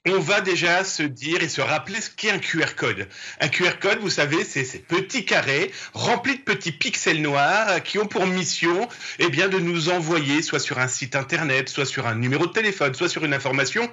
[0.06, 3.08] On va déjà se dire et se rappeler ce qu'est un QR code.
[3.40, 7.98] Un QR code, vous savez, c'est ces petits carrés remplis de petits pixels noirs qui
[7.98, 8.88] ont pour mission
[9.18, 12.52] eh bien, de nous envoyer soit sur un site internet, soit sur un numéro de
[12.52, 13.90] téléphone, soit sur une information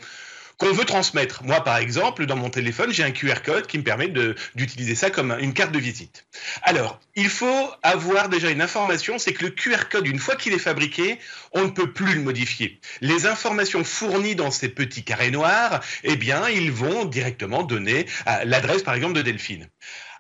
[0.62, 1.44] qu'on veut transmettre.
[1.44, 4.10] Moi, par exemple, dans mon téléphone, j'ai un QR code qui me permet
[4.54, 6.28] d'utiliser ça comme une carte de visite.
[6.62, 10.54] Alors, il faut avoir déjà une information, c'est que le QR code, une fois qu'il
[10.54, 11.18] est fabriqué,
[11.54, 12.80] on ne peut plus le modifier.
[13.02, 18.06] Les informations fournies dans ces petits carrés noirs, eh bien, ils vont directement donner
[18.46, 19.68] l'adresse, par exemple, de Delphine.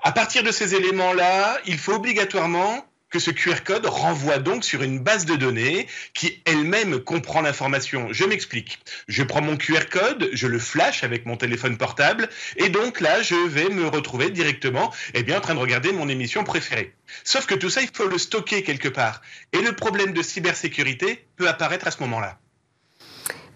[0.02, 4.82] À partir de ces éléments-là, il faut obligatoirement que ce QR code renvoie donc sur
[4.82, 8.08] une base de données qui elle-même comprend l'information.
[8.12, 8.80] Je m'explique.
[9.08, 13.22] Je prends mon QR code, je le flash avec mon téléphone portable, et donc là,
[13.22, 16.96] je vais me retrouver directement eh bien, en train de regarder mon émission préférée.
[17.24, 19.22] Sauf que tout ça, il faut le stocker quelque part.
[19.52, 22.38] Et le problème de cybersécurité peut apparaître à ce moment-là.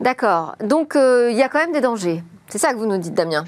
[0.01, 0.57] D'accord.
[0.59, 2.21] Donc, euh, il y a quand même des dangers.
[2.49, 3.45] C'est ça que vous nous dites, Damien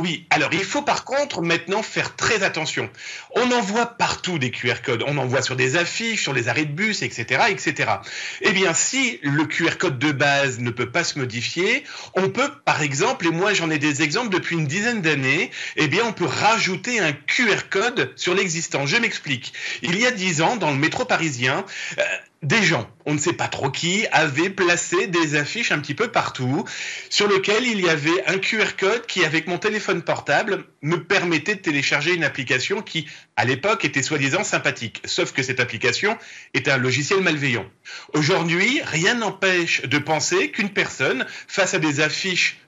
[0.00, 2.88] Oui, alors il faut par contre maintenant faire très attention.
[3.36, 6.48] On en voit partout des QR codes, on en voit sur des affiches, sur les
[6.48, 7.92] arrêts de bus, etc., etc.
[8.40, 11.84] Eh bien, si le QR code de base ne peut pas se modifier,
[12.14, 15.86] on peut, par exemple, et moi j'en ai des exemples depuis une dizaine d'années, eh
[15.86, 18.86] bien, on peut rajouter un QR code sur l'existant.
[18.86, 19.52] Je m'explique.
[19.82, 21.66] Il y a dix ans, dans le métro parisien,
[21.98, 22.02] euh,
[22.42, 26.08] des gens, on ne sait pas trop qui, avaient placé des affiches un petit peu
[26.08, 26.64] partout
[27.10, 31.56] sur lesquelles il y avait un QR code qui, avec mon téléphone portable, me permettait
[31.56, 35.02] de télécharger une application qui, à l'époque, était soi-disant sympathique.
[35.04, 36.16] Sauf que cette application
[36.54, 37.66] est un logiciel malveillant.
[38.14, 42.58] Aujourd'hui, rien n'empêche de penser qu'une personne, face à des affiches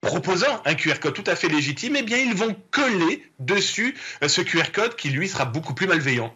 [0.00, 3.94] proposant un QR code tout à fait légitime, eh bien, ils vont coller dessus
[4.26, 6.34] ce QR code qui, lui, sera beaucoup plus malveillant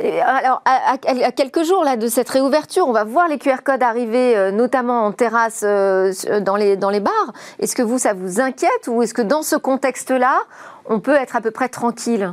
[0.00, 0.96] alors, à,
[1.32, 5.06] quelques jours là, de cette réouverture, on va voir les QR codes arriver, euh, notamment
[5.06, 7.32] en terrasse, euh, dans, les, dans les bars.
[7.58, 10.40] Est-ce que vous, ça vous inquiète ou est-ce que dans ce contexte-là,
[10.86, 12.32] on peut être à peu près tranquille?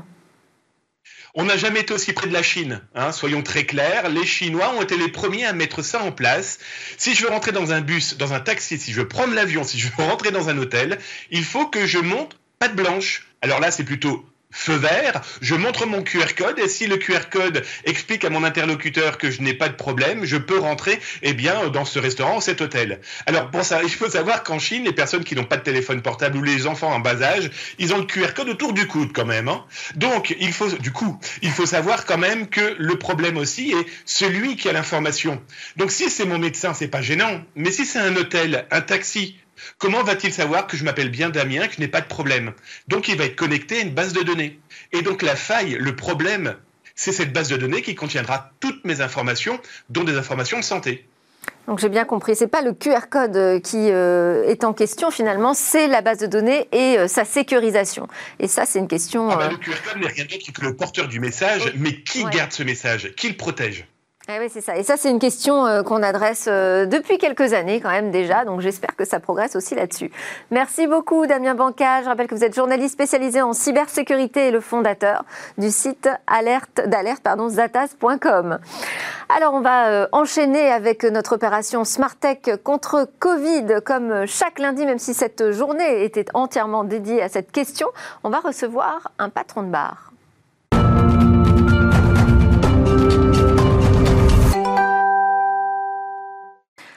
[1.37, 4.07] On n'a jamais été aussi près de la Chine, hein, soyons très clairs.
[4.07, 6.59] Les Chinois ont été les premiers à mettre ça en place.
[6.97, 9.65] Si je veux rentrer dans un bus, dans un taxi, si je veux prendre l'avion,
[9.65, 10.97] si je veux rentrer dans un hôtel,
[11.31, 13.27] il faut que je monte patte blanche.
[13.41, 17.29] Alors là, c'est plutôt feu vert, je montre mon QR code et si le QR
[17.29, 21.33] code explique à mon interlocuteur que je n'ai pas de problème, je peux rentrer eh
[21.33, 23.01] bien dans ce restaurant ou cet hôtel.
[23.25, 26.01] Alors pour ça, il faut savoir qu'en Chine, les personnes qui n'ont pas de téléphone
[26.01, 29.11] portable ou les enfants en bas âge, ils ont le QR code autour du coude
[29.13, 29.49] quand même.
[29.49, 29.65] Hein.
[29.95, 33.85] Donc il faut du coup, il faut savoir quand même que le problème aussi est
[34.05, 35.41] celui qui a l'information.
[35.75, 39.37] Donc si c'est mon médecin, c'est pas gênant, mais si c'est un hôtel, un taxi,
[39.77, 42.53] Comment va-t-il savoir que je m'appelle bien Damien, que je n'ai pas de problème?
[42.87, 44.59] Donc il va être connecté à une base de données.
[44.91, 46.55] Et donc la faille, le problème,
[46.95, 51.05] c'est cette base de données qui contiendra toutes mes informations, dont des informations de santé.
[51.67, 55.09] Donc j'ai bien compris, c'est pas le QR code euh, qui euh, est en question
[55.09, 58.07] finalement, c'est la base de données et euh, sa sécurisation.
[58.39, 59.29] Et ça, c'est une question.
[59.31, 62.23] Ah bah, le QR code n'est rien d'autre que le porteur du message, mais qui
[62.25, 63.13] garde ce message?
[63.15, 63.85] Qui le protège?
[64.27, 64.75] Eh oui, c'est ça.
[64.75, 68.43] Et ça, c'est une question euh, qu'on adresse euh, depuis quelques années quand même déjà.
[68.43, 70.11] Donc j'espère que ça progresse aussi là-dessus.
[70.49, 72.01] Merci beaucoup, Damien Banca.
[72.01, 75.25] Je rappelle que vous êtes journaliste spécialisé en cybersécurité et le fondateur
[75.59, 78.57] du site alerte d'alerte pardon zatas.com.
[79.29, 83.81] Alors on va euh, enchaîner avec notre opération Smartech contre Covid.
[83.85, 87.89] Comme chaque lundi, même si cette journée était entièrement dédiée à cette question,
[88.23, 90.04] on va recevoir un patron de bar.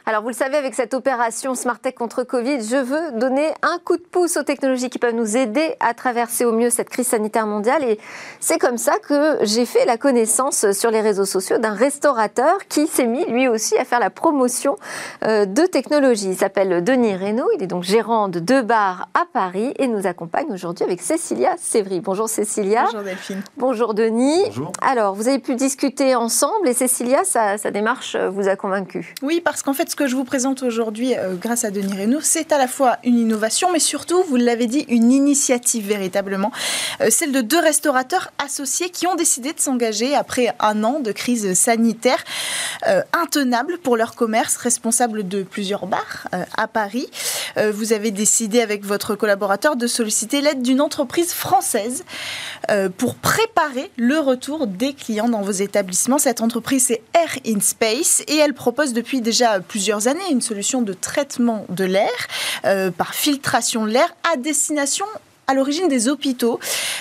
[0.08, 3.98] Alors vous le savez, avec cette opération Tech contre Covid, je veux donner un coup
[3.98, 7.46] de pouce aux technologies qui peuvent nous aider à traverser au mieux cette crise sanitaire
[7.46, 7.84] mondiale.
[7.84, 8.00] Et
[8.40, 12.86] c'est comme ça que j'ai fait la connaissance sur les réseaux sociaux d'un restaurateur qui
[12.86, 14.78] s'est mis lui aussi à faire la promotion
[15.24, 16.30] euh, de technologies.
[16.30, 20.06] Il s'appelle Denis Reynaud, il est donc gérant de deux bars à Paris et nous
[20.06, 22.00] accompagne aujourd'hui avec Cécilia Sévry.
[22.00, 22.84] Bonjour Cécilia.
[22.84, 23.42] Bonjour Delphine.
[23.58, 24.44] Bonjour Denis.
[24.46, 24.72] Bonjour.
[24.80, 29.14] Alors vous avez pu discuter ensemble et Cécilia, sa, sa démarche vous a convaincu.
[29.20, 32.52] Oui, parce qu'en fait, que je vous présente aujourd'hui, euh, grâce à Denis Reynaud, c'est
[32.52, 36.52] à la fois une innovation, mais surtout, vous l'avez dit, une initiative véritablement.
[37.00, 41.10] Euh, celle de deux restaurateurs associés qui ont décidé de s'engager après un an de
[41.10, 42.22] crise sanitaire
[42.86, 47.08] euh, intenable pour leur commerce, responsable de plusieurs bars à Paris.
[47.56, 52.04] vous avez décidé avec votre collaborateur de solliciter l'aide d'une entreprise française
[52.96, 56.18] pour préparer le retour des clients dans vos établissements.
[56.18, 60.82] Cette entreprise, c'est Air in Space et elle propose depuis déjà plusieurs années une solution
[60.82, 62.10] de traitement de l'air
[62.64, 65.06] euh, par filtration de l'air à destination
[65.48, 66.60] à l'origine des hôpitaux.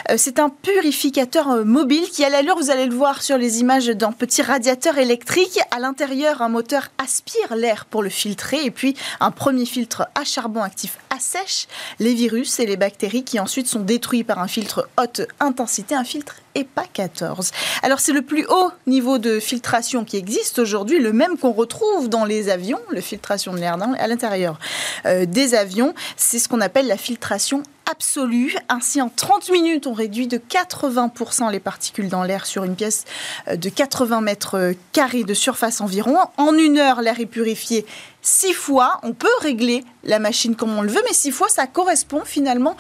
[0.10, 3.60] Euh, c'est un purificateur euh, mobile qui, à l'allure, vous allez le voir sur les
[3.60, 5.60] images d'un petit radiateur électrique.
[5.72, 10.24] À l'intérieur, un moteur aspire l'air pour le filtrer et puis un premier filtre à
[10.24, 11.68] charbon actif assèche
[12.00, 16.04] les virus et les bactéries qui ensuite sont détruits par un filtre haute intensité, un
[16.04, 17.52] filtre EPA 14.
[17.84, 22.10] Alors c'est le plus haut niveau de filtration qui existe aujourd'hui, le même qu'on retrouve
[22.10, 24.60] dans les avions, le filtration de l'air à l'intérieur
[25.06, 25.94] euh, des avions.
[26.16, 28.56] C'est ce qu'on appelle la filtration absolue.
[28.70, 33.06] Ainsi, en 30 minutes, on réduit de 80% les particules dans l'air sur une pièce
[33.48, 36.18] euh, de 80 mètres carrés de surface environ.
[36.38, 37.86] En une heure, l'air est purifié
[38.28, 39.00] six fois.
[39.04, 42.76] On peut régler la machine comme on le veut, mais six fois, ça correspond finalement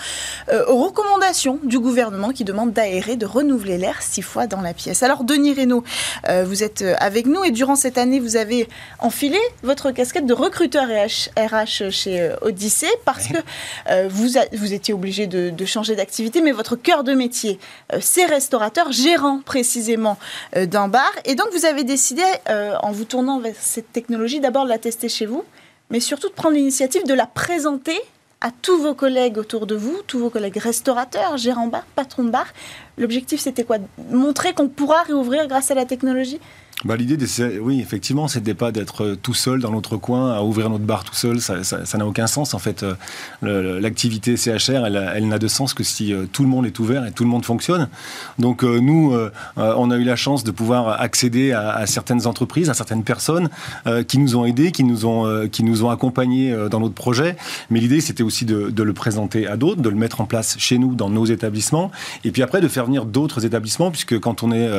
[0.49, 4.73] euh, aux recommandations du gouvernement qui demande d'aérer, de renouveler l'air six fois dans la
[4.73, 5.03] pièce.
[5.03, 5.83] Alors, Denis Reynaud,
[6.27, 8.67] euh, vous êtes euh, avec nous et durant cette année, vous avez
[8.99, 13.37] enfilé votre casquette de recruteur RH chez Odyssée parce que
[14.07, 17.59] vous, vous étiez obligé de, de changer d'activité, mais votre cœur de métier,
[17.99, 20.17] c'est restaurateur, gérant précisément
[20.55, 21.11] d'un bar.
[21.25, 25.09] Et donc, vous avez décidé, en vous tournant vers cette technologie, d'abord de la tester
[25.09, 25.36] chez vous
[25.89, 27.99] mais surtout de prendre l'initiative de la présenter
[28.41, 32.29] à tous vos collègues autour de vous, tous vos collègues restaurateurs, gérants bar, patrons de
[32.29, 32.47] bar.
[32.97, 33.77] L'objectif, c'était quoi?
[34.11, 36.39] Montrer qu'on pourra réouvrir grâce à la technologie?
[36.85, 37.17] Bah, L'idée,
[37.59, 41.03] oui, effectivement, c'était pas d'être euh, tout seul dans notre coin à ouvrir notre bar
[41.03, 41.41] tout seul.
[41.41, 42.53] Ça n'a aucun sens.
[42.53, 42.85] En fait,
[43.43, 46.77] euh, l'activité CHR, elle, elle n'a de sens que si euh, tout le monde est
[46.77, 47.89] ouvert et tout le monde fonctionne.
[48.37, 49.15] Donc nous,
[49.55, 53.49] on a eu la chance de pouvoir accéder à, certaines entreprises, à certaines personnes
[54.07, 57.35] qui nous ont aidés, qui nous ont, qui nous ont accompagnés dans notre projet.
[57.69, 60.55] Mais l'idée, c'était aussi de, de, le présenter à d'autres, de le mettre en place
[60.59, 61.91] chez nous, dans nos établissements,
[62.23, 64.69] et puis après de faire venir d'autres établissements, puisque quand on est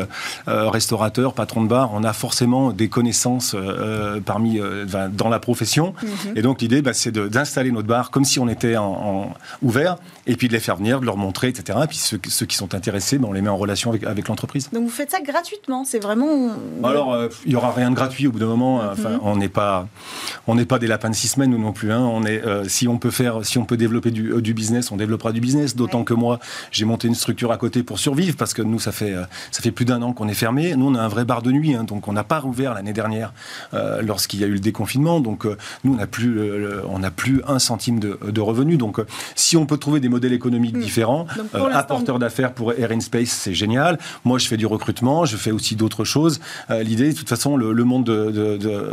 [0.47, 5.39] restaurateur, patron de bar, on a forcément des connaissances euh, euh, parmi, euh, dans la
[5.39, 5.95] profession.
[6.03, 6.37] Mhm.
[6.37, 9.33] Et donc l'idée, bah, c'est d'installer notre bar comme si on était en,
[9.63, 11.79] ouvert, et puis de les faire venir, de leur montrer, etc.
[11.85, 14.69] Et puis ceux, qui sont intéressés, bah, on les met en relation avec, l'entreprise.
[14.73, 16.51] Donc vous faites ça gratuitement, c'est vraiment...
[16.85, 18.83] Alors, il n'y aura rien de gratuit au bout d'un moment.
[18.83, 19.21] Mhm.
[19.23, 19.89] On n'est pas,
[20.47, 21.93] on n'est pas des lapins de six semaines, nous non plus.
[21.93, 22.01] Hein.
[22.01, 25.41] On est, si on peut faire, si on peut développer du, business, on développera du
[25.41, 25.77] business.
[25.77, 28.93] D'autant que moi, j'ai monté une structure à côté pour survivre, parce que nous, ça
[28.93, 29.15] fait,
[29.51, 30.75] ça fait plus d'un an qu'on est fermé.
[30.77, 31.75] Nous, on a un vrai bar de nuit.
[31.79, 33.33] Hein donc on n'a pas rouvert l'année dernière
[33.75, 35.21] euh, lorsqu'il y a eu le déconfinement.
[35.21, 36.41] Donc euh, nous, on n'a plus,
[36.89, 38.79] on plus un centime de, revenus.
[38.79, 40.81] Donc euh, si on peut trouver des modèles économiques hmm.
[40.81, 41.27] différents,
[41.73, 43.99] apporteur d'affaires pour Air in Space, c'est génial.
[44.25, 46.41] Moi, je fais du recrutement, je fais aussi d'autres choses.
[46.71, 48.11] L'idée, de toute façon, le, monde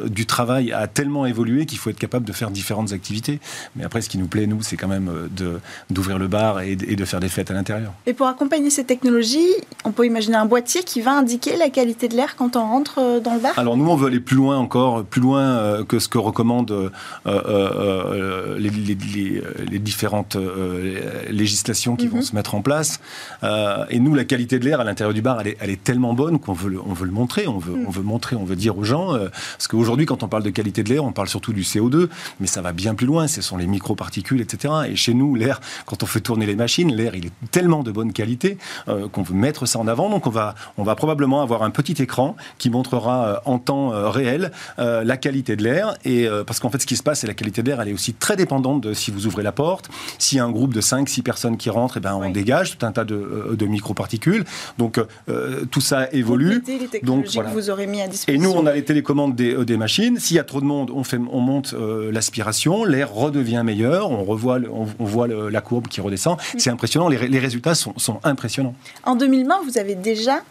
[0.09, 3.39] du travail a tellement évolué qu'il faut être capable de faire différentes activités.
[3.75, 5.11] Mais après, ce qui nous plaît, nous, c'est quand même
[5.89, 7.93] d'ouvrir le bar et, et de faire des fêtes à l'intérieur.
[8.05, 9.51] Et pour accompagner ces technologies,
[9.83, 12.74] on peut imaginer un boîtier qui va indiquer la qualité de l'air quand on rentre
[12.97, 13.57] euh, dans le bar?
[13.57, 16.91] Alors nous, on veut aller plus loin encore, plus loin euh, que ce que recommandent
[17.25, 20.37] euh, les, différentes
[21.29, 22.23] législations qui vont mhm.
[22.23, 22.99] se mettre en place.
[23.89, 26.53] et nous, la qualité de l'air à l'intérieur du bar, elle est, tellement bonne qu'on
[26.53, 27.85] veut, le, on veut le montrer, on veut, mhm.
[27.87, 30.83] on veut montrer, on veut dire aux gens, parce qu'aujourd'hui, quand on parle de qualité
[30.83, 32.09] de l'air, on parle surtout du CO2,
[32.39, 34.73] mais ça va bien plus loin, ce sont les microparticules, etc.
[34.89, 37.91] Et chez nous, l'air, quand on fait tourner les machines, l'air, il est tellement de
[37.91, 40.09] bonne qualité qu'on veut mettre ça en avant.
[40.09, 43.57] Donc on va, on va probablement avoir un petit écran qui montre montrera euh, en
[43.57, 45.95] temps euh, réel euh, la qualité de l'air.
[46.05, 47.93] Et parce qu'en fait, ce qui se passe, c'est la qualité de l'air, elle est
[47.93, 49.89] aussi très dépendante de si vous ouvrez la porte.
[50.19, 52.77] S'il y a un groupe de 5-6 personnes qui rentrent, et eh ben, on dégage
[52.77, 54.45] tout un tas de, de microparticules.
[54.77, 54.99] Donc
[55.71, 56.63] tout ça évolue.
[57.03, 57.49] Donc voilà.
[57.49, 58.33] vous aurez mis à disposition.
[58.33, 60.19] Et nous, on a les télécommandes des, des machines.
[60.19, 61.73] S'il y a trop de monde, on, fait, on monte
[62.11, 66.37] l'aspiration, l'air redevient meilleur, on revoit, on, voit la courbe qui redescend.
[66.37, 66.59] Mm.
[66.59, 68.75] C'est impressionnant, les, les résultats sont, sont impressionnants.
[69.03, 70.41] En 2020, vous avez déjà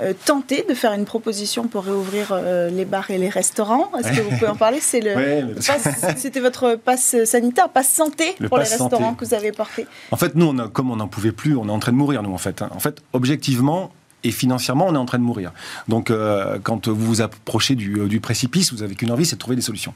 [0.00, 3.90] euh, tenté de faire une proposition pour réouvrir euh, les bars et les restaurants.
[3.98, 4.78] Est-ce que vous pouvez en parler?
[4.80, 5.56] C'est le,
[6.16, 9.86] c'était votre passe sanitaire, passe santé pour les restaurants que vous avez porté.
[10.12, 12.22] En fait, nous, on comme on n'en pouvait plus, on est en train de mourir,
[12.22, 12.62] nous, en fait.
[12.62, 12.70] Hein.
[12.74, 13.90] En fait, objectivement,
[14.24, 15.52] et financièrement, on est en train de mourir.
[15.86, 19.40] Donc, euh, quand vous vous approchez du, euh, précipice, vous avez qu'une envie, c'est de
[19.40, 19.94] trouver des solutions.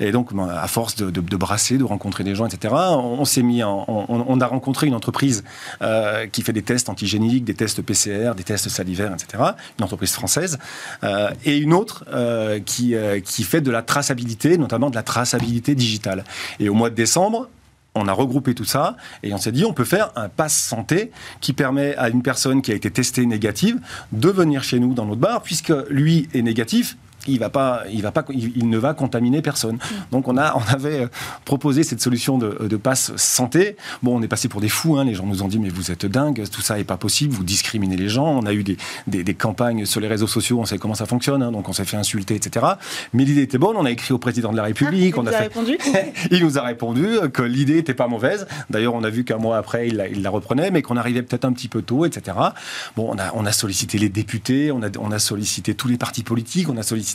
[0.00, 3.62] Et donc, ben, à force de, brasser, de rencontrer des gens, etc., on, s'est mis,
[3.62, 5.44] on, a rencontré une entreprise
[5.82, 9.42] euh, qui fait des tests antigéniques, des tests PCR, des tests salivaires, etc.,
[9.78, 10.58] une entreprise française,
[11.44, 12.04] et une autre
[12.64, 12.94] qui,
[13.24, 16.24] qui fait de la traçabilité, notamment de la traçabilité digitale.
[16.58, 17.48] Et au mois de décembre,
[17.98, 21.10] on a regroupé tout ça et on s'est dit on peut faire un pass santé
[21.40, 23.78] qui permet à une personne qui a été testée négative
[24.12, 26.96] de venir chez nous dans notre bar puisque lui est négatif
[27.26, 29.76] il va pas, il va pas, il, ne va contaminer personne.
[29.76, 29.94] Mm.
[30.12, 31.08] Donc on a, on avait euh,
[31.44, 33.76] proposé cette solution de, de passe santé.
[34.02, 34.96] Bon, on est passé pour des fous.
[34.96, 35.04] Hein.
[35.04, 37.44] Les gens nous ont dit mais vous êtes dingue, tout ça est pas possible, vous
[37.44, 38.26] discriminez les gens.
[38.26, 41.42] On a eu des, des, campagnes sur les réseaux sociaux, on sait comment ça fonctionne,
[41.42, 41.52] hein.
[41.52, 42.66] donc on s'est fait insulter, etc.
[43.12, 43.76] Mais l'idée était bonne.
[43.76, 45.14] On a écrit au président de la République.
[45.16, 45.38] Ah, on a, fait...
[45.38, 45.78] répondu.
[46.30, 48.46] il nous a répondu que l'idée était pas mauvaise.
[48.70, 51.22] D'ailleurs, on a vu qu'un mois après, il la, il la reprenait, mais qu'on arrivait
[51.22, 52.36] peut-être un petit peu tôt, etc.
[52.96, 55.96] Bon, on a, on a sollicité les députés, on a, on a sollicité tous les
[55.96, 57.07] partis politiques, on a sollicité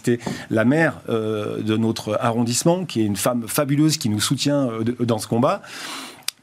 [0.50, 4.84] la maire euh, de notre arrondissement, qui est une femme fabuleuse qui nous soutient euh,
[5.00, 5.62] dans ce combat.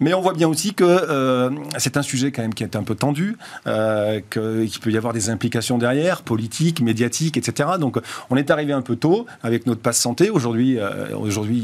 [0.00, 2.82] Mais on voit bien aussi que euh, c'est un sujet quand même qui est un
[2.82, 3.36] peu tendu,
[3.66, 7.70] euh, qu'il peut y avoir des implications derrière, politiques, médiatiques, etc.
[7.78, 7.98] Donc
[8.30, 10.30] on est arrivé un peu tôt avec notre passe santé.
[10.30, 11.58] Aujourd'hui, euh, aujourd'hui,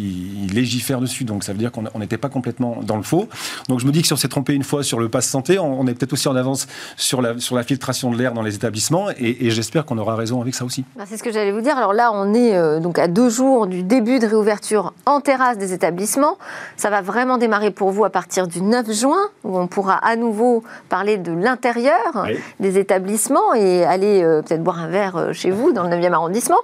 [0.44, 3.26] il légifère dessus, donc ça veut dire qu'on n'était pas complètement dans le faux.
[3.70, 5.58] Donc je me dis que si on s'est trompé une fois sur le passe santé,
[5.58, 6.66] on, est peut-être aussi en avance
[6.98, 10.42] sur la, sur la filtration de l'air dans les établissements, et, j'espère qu'on aura raison
[10.42, 10.84] avec ça aussi.
[10.96, 11.78] Bah, c'est ce que j'allais vous dire.
[11.78, 15.56] Alors là, on est euh, donc à deux jours du début de réouverture en terrasse
[15.56, 16.36] des établissements.
[16.76, 19.94] Ça va vraiment démarrer pour vous à partir partir du 9 juin, où on pourra
[19.94, 22.26] à nouveau parler de l'intérieur
[22.58, 26.12] des établissements et aller euh, peut-être boire un verre euh, chez vous dans le 9e
[26.12, 26.58] arrondissement.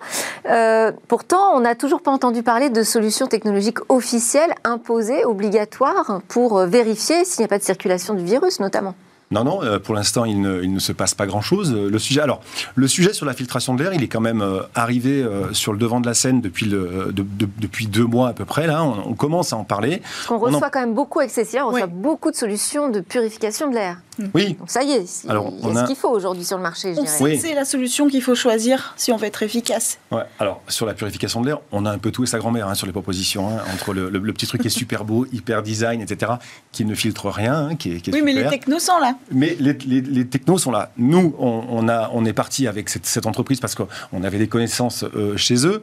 [0.50, 6.58] Euh, pourtant, on n'a toujours pas entendu parler de solutions technologiques officielles imposées, obligatoires, pour
[6.66, 8.96] vérifier s'il n'y a pas de circulation du virus notamment.
[9.32, 11.74] Non, non, euh, pour l'instant, il ne, se passe pas grand-chose.
[11.74, 12.42] Le sujet, alors,
[12.74, 15.72] le sujet sur la filtration de l'air, il est quand même euh, arrivé euh, sur
[15.72, 18.66] le devant de la scène depuis, le, depuis deux mois à peu près.
[18.66, 20.02] Là, on, commence à en parler.
[20.28, 23.96] on, reçoit quand même beaucoup avec on reçoit beaucoup de solutions de purification de l'air.
[24.34, 24.54] Oui.
[24.58, 26.94] Donc ça y est, alors, il y a, ce qu'il faut aujourd'hui sur le marché.
[27.06, 29.98] C'est la solution qu'il faut choisir si on veut être efficace.
[30.10, 30.22] Ouais.
[30.38, 32.74] Alors, sur la purification de l'air, on a un peu tout et sa grand-mère hein,
[32.74, 33.48] sur les propositions.
[33.48, 36.32] Hein, entre le, petit truc qui est super beau, hyper design, etc.,
[36.72, 39.14] qui ne filtre rien, hein, qui est, Oui, mais les technos sont là.
[39.30, 40.90] Mais les, technos sont là.
[40.96, 45.36] Nous, on, a, on est parti avec cette, entreprise parce qu'on avait des connaissances euh,
[45.36, 45.82] chez eux.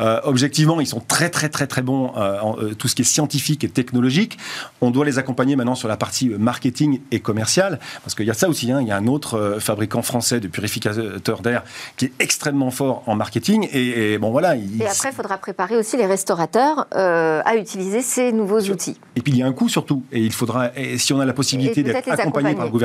[0.00, 3.04] Euh, objectivement, ils sont très, très, très, très bons euh, en tout ce qui est
[3.04, 4.38] scientifique et technologique.
[4.80, 8.34] On doit les accompagner maintenant sur la partie marketing et commerciale, parce qu'il y a
[8.34, 8.66] ça aussi.
[8.66, 11.62] il y a un autre fabricant français de purificateurs d'air
[11.96, 13.68] qui est extrêmement fort en marketing.
[13.72, 14.56] Et, bon, voilà.
[14.56, 18.98] Et après, il faudra préparer aussi les restaurateurs à utiliser ces nouveaux outils.
[19.16, 20.02] Et puis, il y a un coût surtout.
[20.12, 22.79] Et il faudra, si on a la possibilité d'être accompagné par le gouvernement.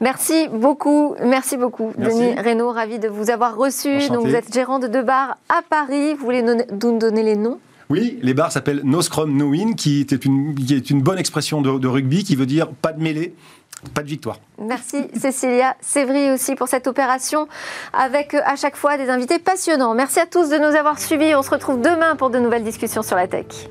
[0.00, 4.08] Merci beaucoup, merci beaucoup, Denis Reynaud, ravi de vous avoir reçu.
[4.08, 6.14] Donc, vous êtes gérant de deux bars à Paris.
[6.14, 7.58] Vous voulez nous donner les noms?
[7.90, 11.18] Oui, les bars s'appellent No Scrum No Win, qui est une, qui est une bonne
[11.18, 13.34] expression de, de, rugby, qui veut dire pas de mêlée.
[13.94, 14.40] Pas de victoire.
[14.60, 17.46] Merci Cécilia Sévry aussi pour cette opération
[17.92, 19.94] avec euh, à chaque fois des invités passionnants.
[19.94, 21.34] Merci à tous de nous avoir suivis.
[21.36, 23.68] On se retrouve demain pour de nouvelles discussions sur la tech.